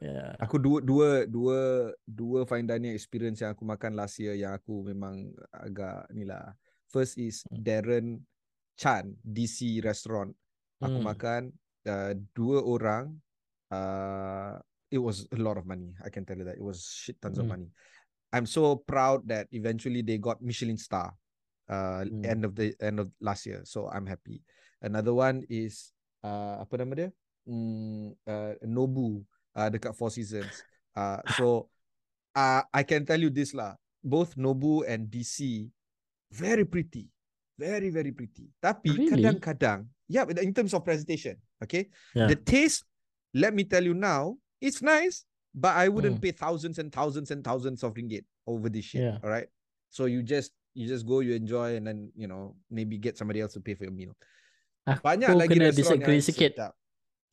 yeah. 0.03 0.31
aku 0.37 0.55
dua 0.59 0.79
dua 0.83 1.09
dua 1.25 1.59
dua 2.05 2.39
fine 2.45 2.67
dining 2.67 2.93
experience 2.93 3.41
yang 3.41 3.57
aku 3.57 3.63
makan 3.65 3.97
last 3.97 4.21
year 4.21 4.37
yang 4.37 4.53
aku 4.53 4.85
memang 4.85 5.33
agak 5.49 6.05
ni 6.13 6.29
lah. 6.29 6.53
First 6.93 7.17
is 7.17 7.41
hmm. 7.49 7.57
Darren 7.57 8.07
Chan 8.77 9.17
DC 9.25 9.81
restaurant. 9.81 10.29
Aku 10.77 11.01
hmm. 11.01 11.07
makan 11.09 11.41
uh, 11.89 12.13
dua 12.37 12.61
orang 12.61 13.17
uh, 13.73 14.61
it 14.93 15.01
was 15.01 15.25
a 15.33 15.39
lot 15.41 15.57
of 15.57 15.65
money. 15.65 15.97
I 16.05 16.13
can 16.13 16.21
tell 16.21 16.37
you 16.37 16.45
that 16.45 16.61
it 16.61 16.63
was 16.63 16.85
shit 16.85 17.17
tons 17.17 17.41
mm. 17.41 17.41
of 17.41 17.47
money. 17.49 17.73
I'm 18.29 18.45
so 18.45 18.77
proud 18.85 19.25
that 19.29 19.49
eventually 19.49 20.05
they 20.05 20.21
got 20.21 20.41
Michelin 20.41 20.77
star 20.77 21.13
uh 21.69 22.03
mm. 22.03 22.27
end 22.27 22.45
of 22.45 22.53
the 22.53 22.75
end 22.77 23.01
of 23.01 23.09
last 23.17 23.45
year. 23.49 23.65
So 23.65 23.89
I'm 23.89 24.05
happy. 24.05 24.45
Another 24.81 25.13
one 25.17 25.41
is 25.49 25.89
uh 26.21 26.61
apa 26.61 26.73
nama 26.77 26.93
dia? 26.93 27.09
Mm, 27.49 28.15
uh, 28.23 28.53
Nobu 28.63 29.25
uh, 29.57 29.69
dekat 29.73 29.97
Four 29.97 30.13
Seasons. 30.13 30.63
Uh, 30.95 31.19
so 31.37 31.67
uh, 32.37 32.61
I 32.71 32.83
can 32.85 33.03
tell 33.03 33.19
you 33.19 33.33
this 33.33 33.51
lah. 33.51 33.75
Both 34.03 34.35
Nobu 34.35 34.83
and 34.85 35.07
DC 35.07 35.67
very 36.31 36.67
pretty. 36.67 37.09
Very 37.55 37.89
very 37.89 38.11
pretty. 38.11 38.51
Tapi 38.59 38.91
really? 38.91 39.09
kadang-kadang 39.09 39.87
yeah 40.11 40.27
in 40.27 40.51
terms 40.51 40.75
of 40.75 40.83
presentation, 40.83 41.39
okay? 41.63 41.87
Yeah. 42.11 42.27
The 42.27 42.37
taste 42.37 42.83
let 43.33 43.53
me 43.53 43.63
tell 43.63 43.83
you 43.83 43.93
now, 43.93 44.37
it's 44.61 44.81
nice, 44.81 45.25
but 45.53 45.75
I 45.75 45.89
wouldn't 45.89 46.17
mm. 46.17 46.21
pay 46.21 46.31
thousands 46.31 46.79
and 46.79 46.93
thousands 46.93 47.31
and 47.31 47.43
thousands 47.43 47.83
of 47.83 47.93
ringgit 47.93 48.23
over 48.47 48.69
this 48.69 48.85
shit. 48.85 49.01
Yeah. 49.01 49.17
All 49.23 49.29
right. 49.29 49.47
So 49.89 50.05
you 50.05 50.23
just 50.23 50.51
you 50.73 50.87
just 50.87 51.05
go, 51.05 51.19
you 51.21 51.33
enjoy, 51.33 51.75
and 51.75 51.85
then 51.85 52.11
you 52.15 52.27
know 52.27 52.55
maybe 52.69 52.97
get 52.97 53.17
somebody 53.17 53.41
else 53.41 53.53
to 53.53 53.61
pay 53.61 53.73
for 53.73 53.85
your 53.85 53.93
meal. 53.93 54.13
Banyak 54.83 55.31
aku 55.31 55.39
lagi 55.39 55.55
kena 55.55 55.71
disagree 55.71 56.19
sikit. 56.19 56.57
Sedap. 56.57 56.73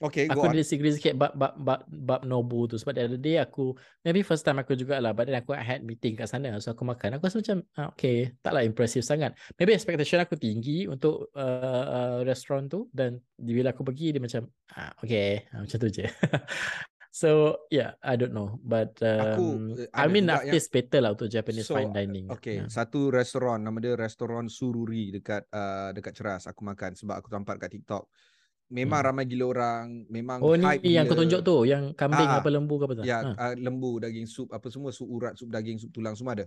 Okay, 0.01 0.33
aku 0.33 0.49
disagree 0.57 0.97
sikit 0.97 1.13
bab, 1.13 1.37
bab, 1.37 1.53
bab, 1.61 1.85
bab 1.85 2.25
Nobu 2.25 2.65
tu. 2.65 2.81
Sebab 2.81 2.97
the 2.97 3.05
other 3.05 3.21
day 3.21 3.37
aku 3.37 3.77
maybe 4.01 4.25
first 4.25 4.49
time 4.49 4.57
aku 4.57 4.73
jugalah 4.73 5.13
but 5.13 5.29
then 5.29 5.37
aku 5.37 5.53
had 5.53 5.85
meeting 5.85 6.17
kat 6.17 6.25
sana. 6.25 6.57
So 6.57 6.73
aku 6.73 6.89
makan. 6.89 7.21
Aku 7.21 7.29
rasa 7.29 7.45
macam 7.45 7.61
uh, 7.77 7.93
okay 7.93 8.33
taklah 8.41 8.65
impressive 8.65 9.05
sangat. 9.05 9.37
Maybe 9.61 9.77
expectation 9.77 10.25
aku 10.25 10.41
tinggi 10.41 10.89
untuk 10.89 11.29
uh, 11.37 11.85
uh, 11.85 12.19
restaurant 12.25 12.73
tu. 12.73 12.89
Dan 12.89 13.21
bila 13.37 13.77
aku 13.77 13.85
pergi 13.85 14.17
dia 14.17 14.25
macam 14.25 14.49
uh, 14.73 14.93
okay 15.05 15.45
uh, 15.53 15.69
macam 15.69 15.77
tu 15.77 15.89
je. 15.93 16.09
So 17.11 17.59
yeah 17.75 17.99
I 18.07 18.15
don't 18.15 18.33
know. 18.33 18.63
But 18.63 18.97
um, 19.03 19.21
aku, 19.21 19.47
I 19.91 20.07
mean 20.07 20.31
after 20.31 20.55
yang... 20.55 20.71
better 20.71 21.01
lah 21.03 21.11
untuk 21.19 21.27
Japanese 21.27 21.67
so, 21.67 21.75
fine 21.75 21.91
dining. 21.91 22.31
okay 22.31 22.63
yeah. 22.63 22.71
satu 22.71 23.11
restoran 23.11 23.67
nama 23.67 23.83
dia 23.83 23.99
restoran 23.99 24.47
Sururi 24.47 25.11
dekat 25.11 25.45
uh, 25.51 25.91
dekat 25.91 26.15
Ceras 26.15 26.47
aku 26.47 26.63
makan 26.63 26.95
sebab 26.95 27.19
aku 27.19 27.29
tampak 27.29 27.59
kat 27.67 27.75
TikTok 27.75 28.07
memang 28.71 29.03
hmm. 29.03 29.09
ramai 29.11 29.25
gila 29.27 29.45
orang 29.51 29.87
memang 30.07 30.39
oh 30.39 30.55
ni 30.55 30.95
yang 30.95 31.05
kau 31.11 31.19
tunjuk 31.19 31.43
tu 31.43 31.67
yang 31.67 31.91
kambing 31.99 32.31
ah, 32.31 32.39
apa 32.39 32.49
lembu 32.49 32.79
ke 32.79 32.85
apa 32.87 32.95
tu? 32.95 33.03
Ya 33.03 33.19
ha. 33.19 33.51
uh, 33.51 33.55
lembu 33.59 33.99
daging 33.99 34.31
sup 34.31 34.47
apa 34.55 34.71
semua 34.71 34.95
sup 34.95 35.11
urat 35.11 35.35
sup 35.35 35.51
daging 35.51 35.83
sup 35.83 35.91
tulang 35.91 36.15
semua 36.15 36.39
ada. 36.39 36.47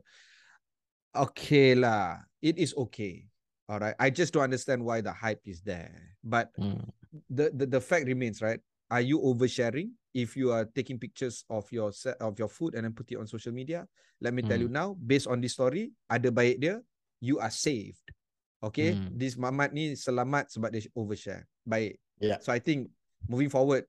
Okay 1.12 1.76
lah 1.76 2.24
it 2.40 2.56
is 2.56 2.72
okay. 2.74 3.28
Alright 3.68 3.96
i 4.00 4.12
just 4.12 4.32
don't 4.32 4.44
understand 4.44 4.80
why 4.80 5.04
the 5.04 5.12
hype 5.12 5.44
is 5.44 5.60
there. 5.62 6.16
But 6.24 6.56
hmm. 6.56 6.88
the, 7.28 7.52
the 7.52 7.78
the 7.78 7.82
fact 7.84 8.08
remains 8.08 8.40
right? 8.40 8.64
Are 8.88 9.04
you 9.04 9.20
oversharing? 9.20 9.92
If 10.14 10.38
you 10.38 10.54
are 10.54 10.70
taking 10.70 11.02
pictures 11.02 11.42
of 11.50 11.66
your 11.74 11.90
set 11.92 12.22
of 12.24 12.38
your 12.38 12.48
food 12.48 12.78
and 12.78 12.86
then 12.88 12.94
put 12.96 13.10
it 13.12 13.20
on 13.20 13.28
social 13.28 13.52
media 13.52 13.84
let 14.24 14.32
me 14.32 14.40
hmm. 14.40 14.50
tell 14.50 14.62
you 14.64 14.72
now 14.72 14.96
based 14.96 15.28
on 15.28 15.44
this 15.44 15.60
story 15.60 15.92
ada 16.08 16.32
baik 16.32 16.64
dia 16.64 16.80
you 17.20 17.44
are 17.44 17.52
saved. 17.52 18.16
Okay? 18.64 18.96
Hmm. 18.96 19.12
this 19.12 19.36
mamat 19.36 19.76
ni 19.76 19.92
selamat 19.92 20.48
sebab 20.48 20.72
dia 20.72 20.88
overshare 20.96 21.44
baik 21.64 22.04
Yeah. 22.24 22.40
So 22.40 22.56
I 22.56 22.64
think 22.64 22.88
moving 23.28 23.52
forward, 23.52 23.84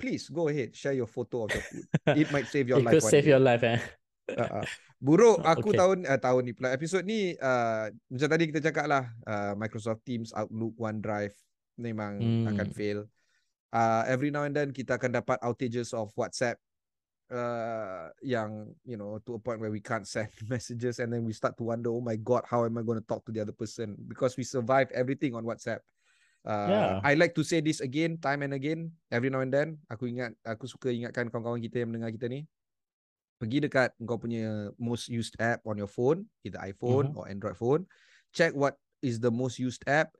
please 0.00 0.32
go 0.32 0.48
ahead 0.48 0.72
share 0.72 0.96
your 0.96 1.06
photo 1.06 1.44
of 1.44 1.52
your 1.52 1.64
food. 1.68 1.86
It 2.24 2.32
might 2.32 2.48
save 2.48 2.72
your 2.72 2.80
It 2.80 2.88
life. 2.88 2.96
It 2.96 3.04
could 3.04 3.12
save 3.12 3.28
day. 3.28 3.36
your 3.36 3.44
life 3.44 3.60
eh. 3.60 3.80
Uh-uh. 4.40 4.64
Buruk 5.04 5.44
aku 5.52 5.76
okay. 5.76 5.78
tahun 5.84 5.98
uh, 6.08 6.16
tahun 6.16 6.42
ni 6.48 6.52
pula 6.56 6.72
episod 6.72 7.04
ni 7.04 7.36
uh, 7.36 7.92
macam 8.08 8.28
tadi 8.32 8.44
kita 8.48 8.60
cakap 8.72 8.88
lah 8.88 9.04
uh, 9.28 9.52
Microsoft 9.52 10.00
Teams, 10.08 10.32
Outlook, 10.32 10.72
OneDrive 10.80 11.36
memang 11.76 12.16
hmm. 12.16 12.48
akan 12.48 12.68
fail. 12.72 13.04
Uh, 13.68 14.06
every 14.08 14.32
now 14.32 14.48
and 14.48 14.56
then 14.56 14.72
kita 14.72 14.96
akan 14.96 15.12
dapat 15.12 15.36
outages 15.44 15.92
of 15.92 16.08
WhatsApp 16.16 16.56
uh, 17.28 18.08
yang 18.24 18.72
you 18.86 18.96
know 18.96 19.20
to 19.28 19.36
a 19.36 19.40
point 19.42 19.60
where 19.60 19.68
we 19.68 19.82
can't 19.82 20.08
send 20.08 20.32
messages 20.48 21.02
and 21.04 21.12
then 21.12 21.26
we 21.26 21.36
start 21.36 21.52
to 21.58 21.68
wonder 21.68 21.92
oh 21.92 22.00
my 22.00 22.16
god 22.16 22.46
how 22.48 22.64
am 22.64 22.78
I 22.78 22.86
going 22.86 23.02
to 23.02 23.04
talk 23.04 23.26
to 23.28 23.34
the 23.34 23.44
other 23.44 23.52
person 23.52 23.98
because 24.08 24.38
we 24.40 24.46
survived 24.46 24.94
everything 24.96 25.36
on 25.36 25.44
WhatsApp. 25.44 25.84
Uh, 26.44 26.68
yeah. 26.68 26.92
I 27.00 27.16
like 27.16 27.32
to 27.40 27.42
say 27.42 27.64
this 27.64 27.80
again, 27.80 28.20
time 28.20 28.44
and 28.44 28.52
again, 28.52 28.92
every 29.08 29.32
now 29.32 29.40
and 29.40 29.48
then. 29.48 29.80
Aku 29.88 30.04
ingat, 30.04 30.36
aku 30.44 30.68
suka 30.68 30.92
ingatkan 30.92 31.32
kawan-kawan 31.32 31.64
kita 31.64 31.82
yang 31.82 31.90
mendengar 31.90 32.12
kita 32.12 32.28
ni. 32.28 32.44
Pergi 33.40 33.64
dekat 33.64 33.96
kau 34.04 34.20
punya 34.20 34.70
most 34.76 35.08
used 35.08 35.34
app 35.40 35.64
on 35.64 35.80
your 35.80 35.90
phone, 35.90 36.28
either 36.44 36.60
iPhone 36.60 37.10
mm-hmm. 37.10 37.18
or 37.18 37.24
Android 37.26 37.56
phone. 37.56 37.82
Check 38.36 38.52
what 38.52 38.76
is 39.00 39.18
the 39.18 39.32
most 39.32 39.56
used 39.56 39.82
app. 39.88 40.12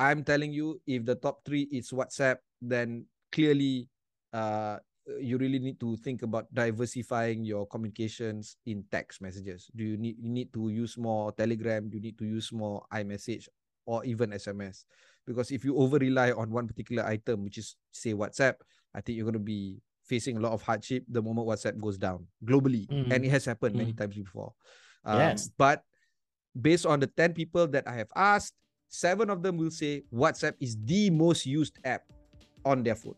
I'm 0.00 0.24
telling 0.24 0.52
you, 0.52 0.80
if 0.84 1.04
the 1.04 1.16
top 1.16 1.44
three 1.44 1.68
is 1.68 1.92
WhatsApp, 1.92 2.40
then 2.60 3.04
clearly, 3.32 3.88
uh, 4.32 4.80
you 5.20 5.36
really 5.36 5.58
need 5.58 5.80
to 5.80 5.96
think 6.00 6.22
about 6.22 6.48
diversifying 6.52 7.44
your 7.44 7.66
communications 7.66 8.56
in 8.64 8.84
text 8.92 9.20
messages. 9.20 9.68
Do 9.74 9.84
you 9.84 9.96
need 9.96 10.16
you 10.20 10.30
need 10.30 10.52
to 10.54 10.68
use 10.68 10.96
more 10.96 11.32
Telegram? 11.32 11.88
Do 11.88 11.98
you 11.98 12.04
need 12.04 12.18
to 12.20 12.28
use 12.28 12.52
more 12.52 12.84
iMessage 12.92 13.48
or 13.84 14.04
even 14.04 14.30
SMS? 14.30 14.84
Because 15.26 15.50
if 15.50 15.64
you 15.64 15.76
over 15.76 15.98
rely 15.98 16.32
on 16.32 16.50
one 16.50 16.66
particular 16.66 17.04
item 17.04 17.44
which 17.44 17.58
is 17.58 17.76
say 17.92 18.12
whatsapp 18.14 18.54
i 18.94 19.00
think 19.00 19.16
you're 19.16 19.24
going 19.24 19.36
to 19.36 19.38
be 19.38 19.80
facing 20.04 20.36
a 20.36 20.40
lot 20.40 20.52
of 20.52 20.62
hardship 20.62 21.04
the 21.08 21.22
moment 21.22 21.46
whatsapp 21.46 21.78
goes 21.78 21.98
down 21.98 22.26
globally 22.44 22.88
mm. 22.88 23.10
and 23.12 23.24
it 23.24 23.30
has 23.30 23.44
happened 23.44 23.74
mm. 23.74 23.78
many 23.78 23.92
times 23.92 24.16
before 24.16 24.52
um, 25.04 25.18
yes 25.18 25.50
but 25.56 25.82
based 26.58 26.84
on 26.86 26.98
the 26.98 27.06
10 27.06 27.32
people 27.32 27.66
that 27.66 27.86
i 27.86 27.94
have 27.94 28.10
asked 28.16 28.54
seven 28.88 29.30
of 29.30 29.42
them 29.42 29.56
will 29.56 29.70
say 29.70 30.02
whatsapp 30.12 30.54
is 30.58 30.76
the 30.84 31.10
most 31.10 31.46
used 31.46 31.78
app 31.84 32.02
on 32.64 32.82
their 32.82 32.96
phone 32.96 33.14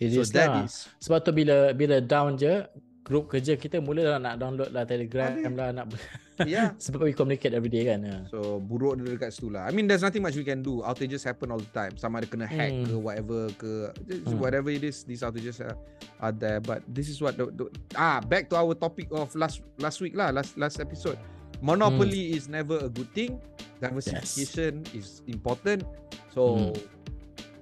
it 0.00 0.10
so 0.10 0.20
is 0.20 0.32
that 0.34 0.50
lah. 0.50 0.66
is 0.66 0.90
sebab 0.98 1.22
tu 1.22 1.30
bila 1.30 1.70
bila 1.70 2.02
down 2.02 2.34
je 2.34 2.66
grup 3.02 3.26
kerja 3.26 3.58
kita 3.58 3.82
mula 3.82 4.14
dah 4.14 4.18
nak 4.22 4.34
download 4.38 4.70
lah 4.70 4.86
Telegram 4.86 5.34
Ada. 5.34 5.50
lah 5.50 5.68
nak 5.74 5.86
yeah. 6.46 6.70
sebab 6.82 7.10
we 7.10 7.14
communicate 7.14 7.50
every 7.50 7.68
day 7.68 7.90
kan. 7.90 8.06
Yeah. 8.06 8.22
So 8.30 8.62
buruk 8.62 9.02
dia 9.02 9.18
dekat 9.18 9.34
situ 9.34 9.50
lah. 9.50 9.66
I 9.66 9.74
mean 9.74 9.90
there's 9.90 10.06
nothing 10.06 10.22
much 10.22 10.38
we 10.38 10.46
can 10.46 10.62
do. 10.62 10.86
Outages 10.86 11.26
happen 11.26 11.50
all 11.50 11.58
the 11.58 11.72
time. 11.74 11.98
Sama 11.98 12.22
ada 12.22 12.30
kena 12.30 12.46
hack 12.46 12.70
hmm. 12.70 12.86
ke 12.86 12.94
whatever 12.94 13.40
ke 13.58 13.90
hmm. 14.06 14.38
whatever 14.38 14.70
it 14.70 14.86
is 14.86 15.02
these 15.02 15.26
outages 15.26 15.58
are, 15.58 15.74
are 16.22 16.34
there 16.34 16.62
but 16.62 16.80
this 16.86 17.10
is 17.10 17.18
what 17.18 17.34
the, 17.34 17.50
the, 17.58 17.66
ah 17.98 18.22
back 18.22 18.46
to 18.46 18.54
our 18.54 18.72
topic 18.78 19.10
of 19.10 19.34
last 19.34 19.66
last 19.82 19.98
week 19.98 20.14
lah 20.14 20.30
last 20.30 20.54
last 20.54 20.78
episode. 20.78 21.18
Monopoly 21.62 22.30
hmm. 22.30 22.38
is 22.38 22.46
never 22.46 22.86
a 22.86 22.90
good 22.90 23.10
thing. 23.14 23.38
Diversification 23.82 24.86
yes. 24.94 24.94
is 24.94 25.08
important. 25.26 25.82
So 26.30 26.70
hmm. 26.70 26.78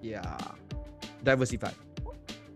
yeah. 0.05 0.37
Diversify. 1.25 1.73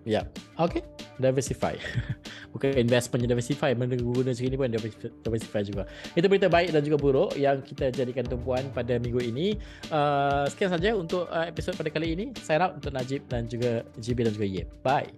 Yeah. 0.05 0.29
Okay. 0.61 0.85
Diversify. 1.21 1.77
bukan 2.55 2.79
investment 2.79 3.27
yang 3.27 3.35
diversify 3.35 3.75
mana 3.75 3.99
guna 3.99 4.31
segini 4.31 4.55
pun 4.55 4.71
diversify 4.71 5.67
juga. 5.67 5.91
Itu 6.15 6.31
berita 6.31 6.47
baik 6.47 6.71
dan 6.71 6.87
juga 6.87 6.97
buruk 6.97 7.31
yang 7.35 7.59
kita 7.61 7.91
jadikan 7.91 8.23
tumpuan 8.25 8.71
pada 8.71 8.95
minggu 9.03 9.19
ini. 9.19 9.59
Uh, 9.91 10.47
sekian 10.47 10.71
saja 10.71 10.95
untuk 10.95 11.27
uh, 11.27 11.51
episod 11.51 11.75
pada 11.75 11.91
kali 11.91 12.15
ini. 12.15 12.31
Sign 12.39 12.63
out 12.63 12.79
untuk 12.79 12.95
Najib 12.95 13.27
dan 13.27 13.51
juga 13.51 13.83
GB 13.99 14.31
dan 14.31 14.33
juga 14.39 14.47
Yip 14.47 14.69
bye. 14.87 15.11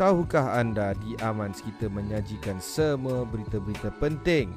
Tahukah 0.00 0.56
anda 0.56 0.96
di 0.96 1.12
Amans 1.20 1.60
kita 1.60 1.92
menyajikan 1.92 2.56
semua 2.56 3.28
berita-berita 3.28 3.92
penting? 4.00 4.48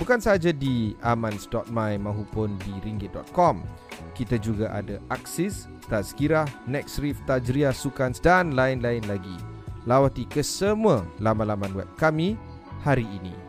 Bukan 0.00 0.24
sahaja 0.24 0.56
di 0.56 0.96
amans.my 1.04 2.00
maupun 2.00 2.56
di 2.64 2.72
ringgit.com 2.80 3.85
kita 4.16 4.40
juga 4.40 4.72
ada 4.72 4.98
Aksis, 5.12 5.70
Tazkirah, 5.86 6.48
Nextrif, 6.66 7.20
Tajriah, 7.28 7.76
Sukans 7.76 8.18
dan 8.18 8.56
lain-lain 8.56 9.04
lagi. 9.06 9.36
Lawati 9.86 10.26
ke 10.26 10.42
semua 10.42 11.06
laman-laman 11.22 11.70
web 11.72 11.88
kami 11.94 12.34
hari 12.82 13.06
ini. 13.06 13.45